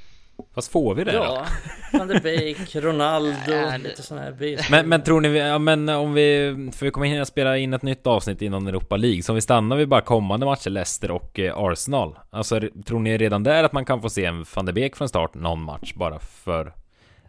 [0.55, 1.47] Fast får vi det Ja,
[1.93, 4.70] van der Beek, Ronaldo, Ja, det- lite sådana här basic.
[4.70, 7.74] Men, men tror ni, vi- ja, men om vi, för vi kommer hinna spela in
[7.74, 11.11] ett nytt avsnitt innan Europa League, så om vi stannar vid bara kommande matcher, Leicester
[11.11, 12.18] och eh, Arsenal.
[12.30, 15.09] Alltså, tror ni redan där att man kan få se en van de Beek från
[15.09, 16.72] start någon match bara för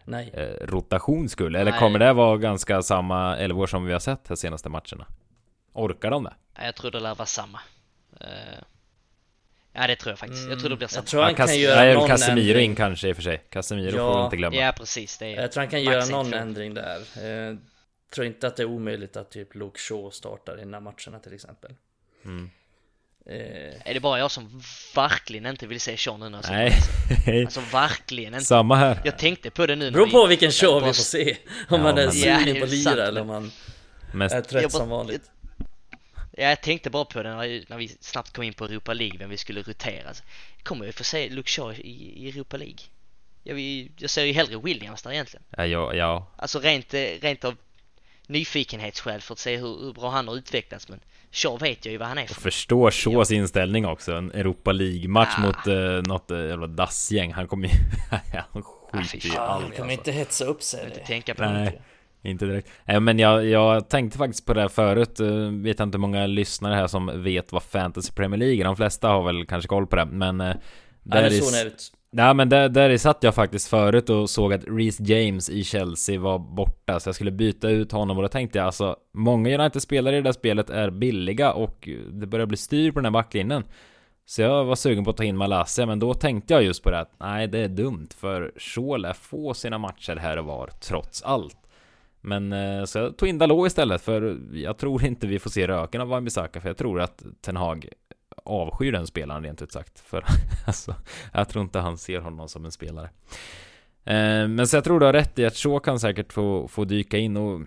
[0.04, 0.30] Nej.
[0.34, 1.54] eh, rotations skull?
[1.56, 1.80] Eller Nej.
[1.80, 5.06] kommer det vara ganska samma elvor som vi har sett de senaste matcherna?
[5.72, 6.32] Orkar de det?
[6.58, 7.60] Ja, Jag tror det lär vara samma.
[8.20, 8.26] Eh,
[9.72, 10.48] Ja, det tror jag faktiskt.
[10.48, 11.02] Jag tror det blir samma.
[11.02, 12.64] Jag tror han Ja, kan göra nej, någon Casemiro ändring.
[12.70, 13.42] in kanske i och för sig.
[13.50, 14.12] Casemiro Ja.
[14.12, 14.56] får vi inte glömma.
[14.56, 15.18] Ja, precis.
[15.18, 16.96] Det är Jag tror han kan göra en någon ändring där.
[17.50, 17.56] Eh,
[18.14, 21.18] tror inte att det är omöjligt att typ Luke Shaw startar i den här matcherna
[21.22, 21.70] till exempel.
[22.24, 22.50] Mm.
[23.26, 24.62] Eh, Är det bara jag som
[24.94, 26.50] verkligen inte vill se Sean nu när jag
[27.26, 27.42] Nej?
[27.46, 28.46] Alltså verkligen inte.
[28.46, 29.00] samma här.
[29.04, 31.36] Jag tänkte på det nu beror på vilken show vi får se.
[31.68, 33.50] Om Ja, man är Ja, sugen det på lira sant, eller om man
[34.14, 35.22] Mest, är trött som vanligt.
[36.36, 39.18] Ja, jag tänkte bara på det när, när vi snabbt kom in på Europa League,
[39.18, 40.08] vem vi skulle rotera.
[40.08, 40.22] Alltså,
[40.62, 42.78] kommer vi få se Luke Shaw i, i Europa League?
[43.42, 45.42] Jag, vill- jag ser ju hellre Williams där egentligen.
[45.56, 46.26] ja, ja, ja.
[46.36, 47.56] Alltså rent, rent av
[48.26, 50.88] nyfikenhetsskäl för att se hur, hur bra han har utvecklats.
[50.88, 52.40] Men Shaw vet jag ju vad han är Och för.
[52.40, 54.12] förstår Shaws inställning också.
[54.12, 55.40] En Europa League-match Ah.
[55.40, 55.74] mot eh,
[56.12, 57.32] något eh, jävla dassgäng.
[57.32, 57.74] Han kommer ju...
[58.52, 58.62] han
[58.94, 60.10] Ah, skiter ju i fan, allt kan man alltså.
[60.10, 60.84] inte hetsa upp sig?
[60.84, 61.06] inte eller?
[61.06, 61.64] tänka på Nej.
[61.64, 61.82] det.
[62.22, 62.68] Inte direkt.
[62.84, 65.20] Nej, men jag, jag tänkte faktiskt på det här förut.
[65.20, 68.64] Eh, Vet inte hur många lyssnare här som vet vad Fantasy Premier League är.
[68.64, 70.04] De flesta har väl kanske koll på det.
[70.04, 70.40] Men...
[70.40, 70.54] Ja,
[71.04, 71.92] det i- såg ni ut.
[72.16, 76.20] Ja men där, där satt jag faktiskt förut och såg att Reece James i Chelsea
[76.20, 80.14] var borta Så jag skulle byta ut honom och då tänkte jag alltså Många United-spelare
[80.16, 83.64] i det där spelet är billiga och det börjar bli styr på den här backlinjen
[84.26, 86.90] Så jag var sugen på att ta in Malaysia men då tänkte jag just på
[86.90, 90.66] det att Nej det är dumt för Shaw lär få sina matcher här och var
[90.80, 91.56] trots allt
[92.22, 95.68] men eh, så jag tog in Dalot istället för jag tror inte vi får se
[95.68, 97.88] röken av Wan-Bissaka för jag tror att Ten Hag
[98.44, 100.24] avskyr den spelaren rent ut sagt För
[100.66, 100.94] alltså
[101.32, 103.10] jag tror inte han ser honom som en spelare.
[104.04, 106.84] Eh, men så jag tror du har rätt i att Shaw kan säkert få, få
[106.84, 107.60] dyka in och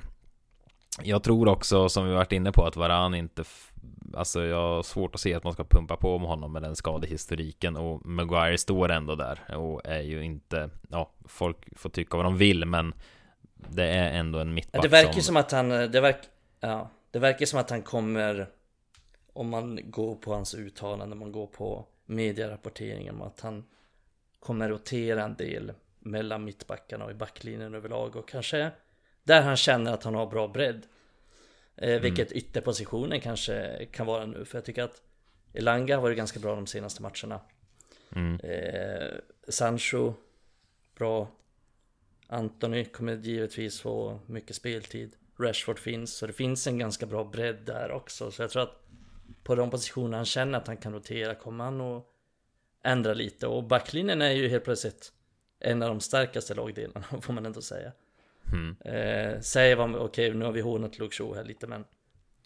[1.04, 3.44] jag tror också som vi varit inne på att Varan inte
[4.14, 6.76] Alltså jag har svårt att se att man ska pumpa på med honom med den
[6.76, 12.26] skadehistoriken och Maguire står ändå där och är ju inte Ja, folk får tycka vad
[12.26, 12.94] de vill men
[13.70, 17.20] det är ändå en mittback det verkar ju som att han, det verkar, ja, det
[17.20, 18.48] verkar som att han kommer
[19.34, 23.64] Om man går på hans uttalande, man går på medierapporteringen om att han
[24.40, 28.72] Kommer rotera en del mellan mittbackarna och i backlinjen överlag och kanske
[29.24, 30.86] Där han känner att han har bra bredd.
[31.76, 35.02] Eh, Vilket ytterpositionen kanske kan vara nu för jag tycker att
[35.54, 37.40] Elanga har varit ganska bra de senaste matcherna.
[38.16, 38.40] Mm.
[38.44, 39.12] eh,
[39.48, 40.14] Sancho
[40.98, 41.28] Bra
[42.28, 45.16] Anthony kommer givetvis få mycket speltid.
[45.40, 48.32] Rashford finns, så det finns en ganska bra bredd där också.
[48.32, 48.82] Så jag tror att
[49.44, 52.06] På de positioner han känner att han kan rotera kommer han att
[52.84, 53.48] Ändra lite.
[53.48, 55.12] Och backlinjen är ju helt plötsligt
[55.60, 57.92] En av de starkaste lagdelarna får man ändå säga.
[58.54, 58.76] Mm.
[58.86, 61.86] eh, Säger vad, okej nu har vi hånat Luke Shaw här lite men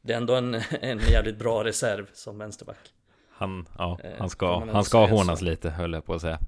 [0.01, 2.93] Det är ändå en, en jävligt bra reserv som vänsterback.
[3.29, 5.45] Han, ja, Eh, han ska, man ändå han ska hånas så.
[5.45, 6.39] lite höll jag på att säga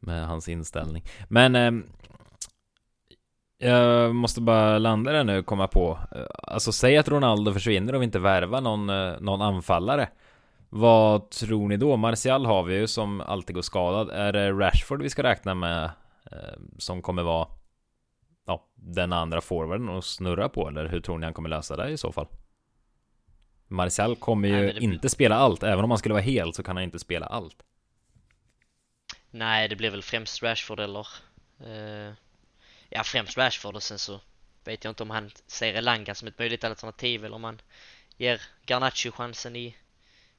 [0.00, 1.04] Med hans inställning.
[1.28, 1.86] Men ehm,
[3.64, 5.98] Jag måste bara landa där nu komma på
[6.42, 10.08] Alltså säg att Ronaldo försvinner och vi inte värvar någon, eh, någon anfallare
[10.68, 11.96] Vad tror ni då?
[11.96, 15.84] Martial har vi ju som alltid går skadad Är det Rashford vi ska räkna med
[16.32, 17.48] eh, Som kommer vara
[18.46, 21.88] Ja, den andra forwarden och snurra på eller hur tror ni han kommer lösa det
[21.90, 22.26] i så fall?
[23.68, 26.62] Martial kommer ju Nej, det inte spela allt, även om han skulle vara hel så
[26.62, 27.56] kan han inte spela allt.
[29.30, 31.06] Nej, det blir väl främst Rashford eller...
[31.60, 32.12] eh,
[32.94, 34.20] ja, främst Rashford och sen så
[34.64, 37.60] vet jag inte om han ser Elanga som ett möjligt alternativ eller om han
[38.16, 39.76] ger Garnacho chansen i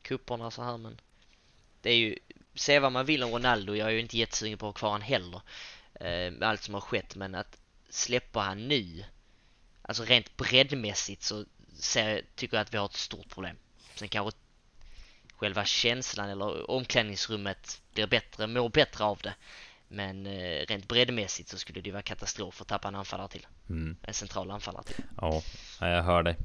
[0.02, 1.02] kupporna så här men
[1.82, 2.18] det är ju,
[2.56, 4.92] se vad man vill om Ronaldo, jag är ju inte jättesugen på att ha kvar
[4.92, 5.42] han heller
[5.94, 7.58] eh, med allt som har skett men att
[7.90, 9.06] släppa han nu
[9.82, 11.46] alltså rent breddmässigt så
[11.80, 13.58] ser, tycker jag att vi har ett stort problem.
[13.96, 14.40] Sen kanske
[15.36, 19.34] själva känslan eller omklädningsrummet blir bättre, mår bättre av det.
[19.88, 23.48] Men eh, rent breddmässigt så skulle det vara katastrof att tappa en anfallare till.
[23.70, 23.98] Mm.
[24.02, 25.04] En central anfallare till.
[25.22, 25.42] Ja,
[25.80, 26.38] jag hör dig.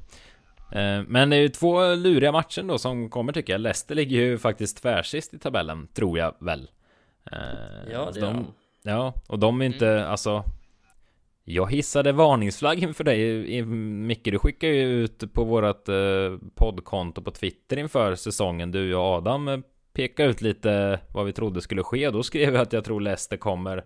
[0.71, 3.61] Eh, Men det är ju två luriga matcher då som kommer tycker jag.
[3.61, 6.69] Leicester ligger ju faktiskt tvärsist i tabellen, tror jag väl.
[7.31, 7.37] Eh,
[7.91, 10.43] Ja det gör de, han Ja, och de är inte, alltså
[11.43, 15.95] Jag hissade varningsflagg inför dig Micke, du skickade ju ut på vårat eh,
[16.55, 19.63] poddkonto på Twitter inför säsongen Du och Adam
[19.93, 22.09] Peka ut lite vad vi trodde skulle ske.
[22.09, 23.83] Då skrev jag att jag tror Leicester kommer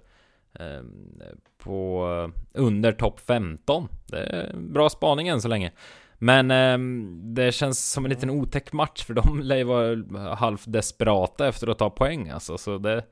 [0.60, 1.22] ehm,
[1.58, 5.72] På under topp 15 Det är bra spaning än så länge.
[6.18, 10.64] Men ehm, det känns som en liten otäck match för de lär ju vara halvt
[10.66, 13.04] desperata efter att ta poäng alltså, så det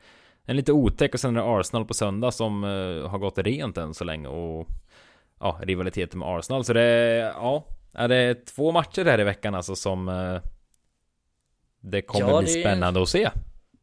[0.45, 3.77] en lite otäck och sen är det Arsenal på söndag som eh, har gått rent
[3.77, 4.67] än så länge och
[5.39, 6.63] ja, rivaliteten med Arsenal.
[6.63, 10.41] Så det är, ja, det är två matcher här i veckan alltså som eh,
[11.81, 13.29] det kommer ja, bli spännande att se.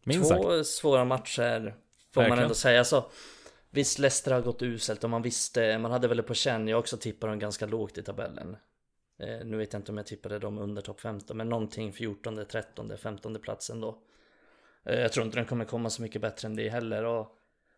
[0.04, 0.66] Minst två sagt.
[0.66, 1.74] svåra matcher
[2.14, 2.36] får Verkligen.
[2.36, 2.84] man ändå säga.
[2.84, 3.10] Så
[3.70, 6.96] Visst, Leicester har gått uselt och man visste, man hade väl på känn, jag också
[6.96, 8.56] tippade dem ganska lågt i tabellen.
[9.18, 12.44] Eh, nu vet jag inte om jag tippade dem under topp 15, men någonting 14,
[12.50, 14.02] 13, 15 platsen då.
[14.84, 17.04] Eh, jag tror inte den kommer komma så mycket bättre än det heller.
[17.04, 17.36] Och,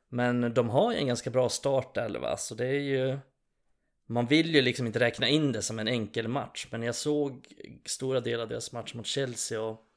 [0.09, 3.19] men de har ju en ganska bra start va, så det är ju...
[4.07, 7.47] Man vill ju liksom inte räkna in det som en enkel match, men jag såg
[7.85, 9.90] stora delar av deras match mot Chelsea och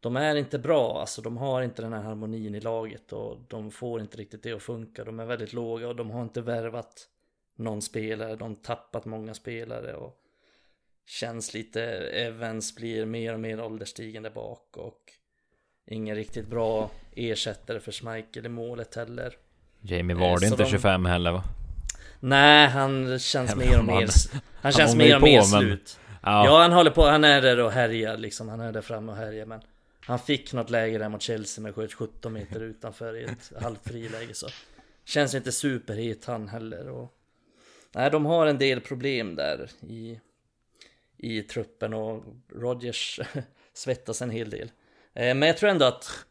[0.00, 3.70] de är inte bra, alltså de har inte den här harmonin i laget och de
[3.70, 5.04] får inte riktigt det att funka.
[5.04, 7.08] De är väldigt låga och de har inte värvat
[7.56, 10.16] någon spelare, de har tappat många spelare och
[11.06, 11.82] känns lite,
[12.12, 15.12] Evans blir mer och mer ålderstigen där bak och
[15.86, 19.36] ingen riktigt bra ersättare för Schmeichel i målet heller.
[19.80, 20.70] Jamie Vardy inte de...
[20.70, 21.44] 25 heller va?
[22.20, 24.08] Nej, han känns mer och mer
[24.60, 26.44] Han känns mer och mer slut ja.
[26.46, 26.62] ja.
[26.62, 29.46] han håller på, han är där och härjar liksom Han är där framme och härjar
[29.46, 29.60] men
[30.10, 33.88] han fick något läge där mot Chelsea med sköt 17 meter utanför i ett halvt
[33.88, 34.46] friläge så
[35.04, 37.16] Känns inte superhet han heller och
[37.92, 40.20] Nej, de har en del problem där i
[41.16, 43.20] i truppen och Rodgers
[43.72, 44.70] svettas en hel del.
[45.14, 46.26] Eh, men jag tror ändå att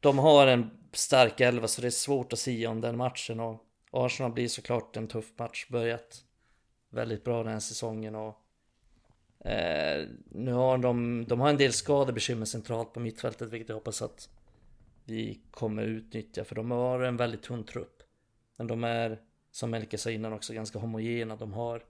[0.00, 3.64] de har en stark elva så det är svårt att säga om den matchen och
[3.90, 5.66] Arsenal blir såklart en tuff match.
[5.68, 6.24] Börjat
[6.90, 8.38] väldigt bra den här säsongen och
[9.44, 14.02] eh, nu har de, de har en del skadebekymmer centralt på mittfältet vilket jag hoppas
[14.02, 14.28] att
[15.04, 18.02] vi kommer utnyttja för de har en väldigt tunn trupp.
[18.56, 19.18] Men de är
[19.50, 21.36] som Melke sa innan också ganska homogena.
[21.36, 21.82] De har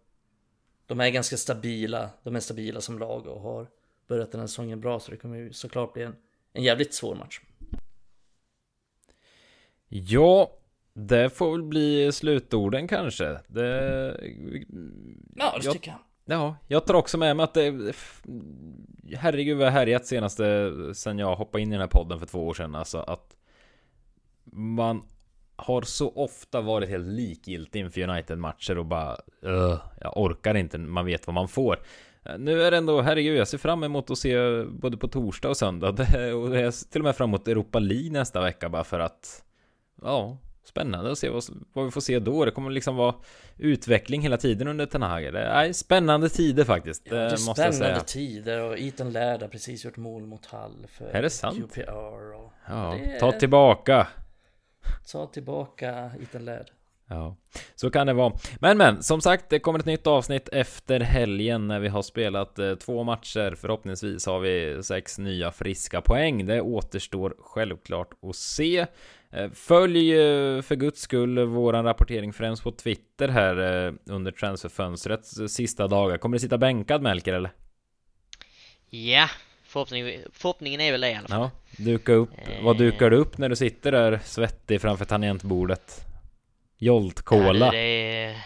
[0.86, 3.66] de är ganska stabila, de är stabila som lag och har
[4.07, 6.16] börjat den här säsongen bra så det kommer ju såklart bli en,
[6.53, 7.40] en jävligt svår match.
[9.88, 10.59] Ja,
[10.92, 13.40] det får väl bli slutorden kanske.
[13.46, 13.66] Det...
[15.36, 15.98] Ja, det jag, tycker jag.
[16.31, 17.95] Ja, jag tar också med mig att det...
[19.16, 22.47] Herregud vad jag härjat senaste sen jag hoppade in i den här podden för två
[22.47, 22.74] år sedan.
[22.74, 23.37] Alltså att
[24.53, 25.03] man
[25.57, 29.16] har så ofta varit helt likgiltig inför United-matcher och bara
[29.47, 31.78] uh, Jag orkar inte, man vet vad man får.
[32.39, 35.57] Nu är det ändå, herregud, jag ser fram emot att se både på torsdag och
[35.57, 35.89] söndag.
[36.35, 39.45] Och jag ser till och med fram emot Europa League nästa vecka bara för att
[40.03, 42.44] Ja, spännande att se vad, vad vi får se då.
[42.44, 43.14] Det kommer liksom vara
[43.56, 45.32] utveckling hela tiden under Ten Hag.
[45.32, 47.02] Det är spännande tider faktiskt.
[47.04, 51.04] Ja, det är spännande tider och Ethan Laird har precis gjort mål mot Hall för
[51.04, 51.72] är det sant?
[51.72, 52.34] QPR.
[52.34, 54.06] Och ja, ta tillbaka
[55.12, 56.70] Ta tillbaka Ethan Laird.
[57.08, 57.36] Ja,
[57.74, 58.32] så kan det vara.
[58.61, 62.58] Men men, som sagt, det kommer ett nytt avsnitt efter helgen när vi har spelat
[62.58, 63.54] eh, två matcher.
[63.54, 66.46] Förhoppningsvis har vi sex nya friska poäng.
[66.46, 68.86] Det återstår självklart att se.
[69.33, 75.26] Eh, följ eh, för guds skull våran rapportering främst på Twitter här eh, under transferfönstret
[75.51, 76.18] sista dagar.
[76.18, 77.51] Kommer du sitta bänkad Melker eller?
[78.91, 79.28] Ja,
[79.70, 81.41] Förhoppning, förhoppningen är väl det i alla fall.
[81.41, 81.51] Ja,
[81.85, 82.31] duka upp.
[82.39, 82.64] Eh.
[82.64, 86.07] Vad dukar du upp när du sitter där svettig framför tangentbordet?
[86.78, 87.66] Jolt-cola?
[87.66, 88.37] Ja, det är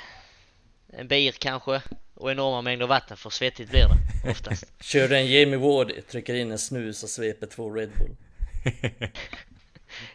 [0.88, 1.82] en bir kanske
[2.14, 4.82] och enorma mängder vatten för svettigt blir det oftast.
[4.82, 8.16] Kör en Jamie Ward, trycker in en snus och sveper två Red Bull.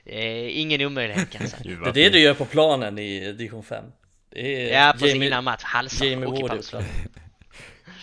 [0.06, 1.64] ingen omöjlighet kan jag säga.
[1.84, 3.84] Det är det du gör på planen i division 5.
[4.30, 6.64] Det är ja, precis Jamie, innan match, halsar Jamie Ward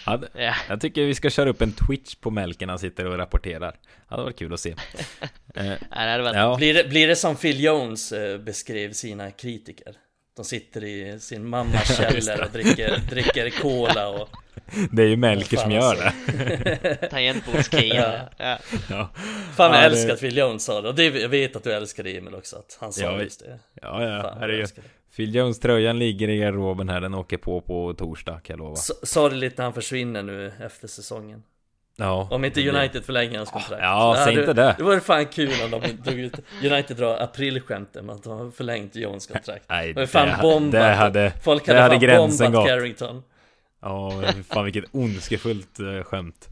[0.06, 0.54] Ja, ja.
[0.68, 3.70] Jag tycker vi ska köra upp en Twitch på Melken han sitter och rapporterar.
[3.70, 3.78] Det
[4.08, 4.74] hade varit kul att se.
[5.54, 6.56] eh, ja.
[6.58, 9.94] blir, det, blir det som Phil Jones eh, beskrev sina kritiker?
[10.36, 14.28] De sitter i sin mammas källare och dricker, dricker cola och
[14.92, 16.94] Det är ju Melker som gör det.
[17.10, 17.96] Tangentbordskingen
[18.36, 18.58] ja.
[18.88, 19.10] ja.
[19.56, 20.88] Fan jag ja, älskar att Phil Jones sa det.
[20.88, 23.40] Och det, jag vet att du älskar det Emil också att han sa ja, just
[23.40, 23.58] det.
[23.82, 24.70] Ja ja, Fan, herregud
[25.16, 28.76] Phil Jones tröjan ligger i garderoben här, den åker på på torsdag kan jag lova.
[29.02, 31.42] Sorgligt när han försvinner nu efter säsongen
[31.98, 32.28] Ja.
[32.30, 33.82] Om inte United förlänger hans kontrakt.
[33.82, 34.74] Ja, säg inte det.
[34.78, 38.50] Det vore fan kul om de drog ut United drar aprilskämten med att de har
[38.50, 39.64] förlängt Jones kontrakt.
[39.68, 40.72] Nej, det, fan bombat.
[40.72, 42.66] det hade Folk hade, det hade fan bombat gått.
[42.66, 43.22] Carrington.
[43.80, 46.48] Ja, fan vilket ondskefullt uh, skämt.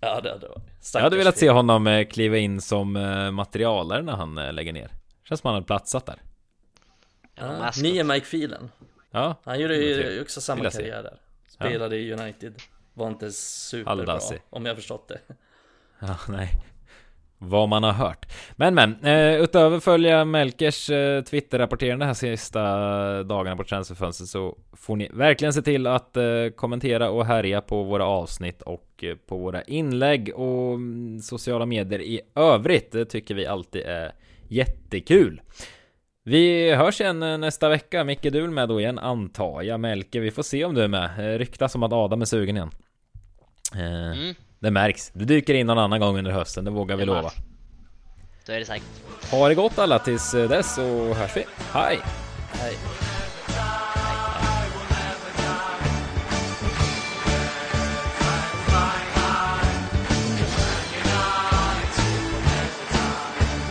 [0.00, 0.90] Ja det hade varit.
[0.94, 4.90] Jag hade velat se honom uh, kliva in som uh, materialare när han lägger ner.
[5.28, 6.16] Känns som han hade platsat där.
[7.34, 8.70] Ja, nya Mike Phelan.
[9.10, 9.34] Ja.
[9.44, 11.16] Han gjorde ju också samma karriär där.
[11.48, 12.54] Spelade i United
[12.96, 14.20] Var inte superbra
[14.50, 15.20] om jag förstått det
[16.00, 16.50] Ja, nej
[17.38, 18.26] vad man har hört.
[18.56, 22.62] Men men, eh, utöver följa Melkers eh, Twitter-rapporterande här sista
[23.22, 26.24] dagarna på transferfönstret så får ni verkligen se till att eh,
[26.56, 32.00] kommentera och härja på våra avsnitt och eh, på våra inlägg och mm, sociala medier
[32.00, 32.92] i övrigt.
[32.92, 34.12] Det tycker vi alltid är
[34.48, 35.40] jättekul.
[36.24, 38.04] Vi hörs igen eh, nästa vecka.
[38.04, 39.80] Micke, du är med då igen antar jag.
[39.80, 41.10] Melke, vi får se om du är med.
[41.18, 42.70] Eh, ryktas som att Adam är sugen igen.
[43.74, 44.34] Eh, mm.
[44.58, 45.10] Det märks.
[45.14, 47.30] Du dyker in någon annan gång under hösten, det vågar vi det lova.
[48.46, 48.86] Så är det säkert.
[49.30, 51.44] Ha det gott alla tills dess så hörs vi.
[51.72, 52.00] Hej!
[52.52, 52.76] Hej!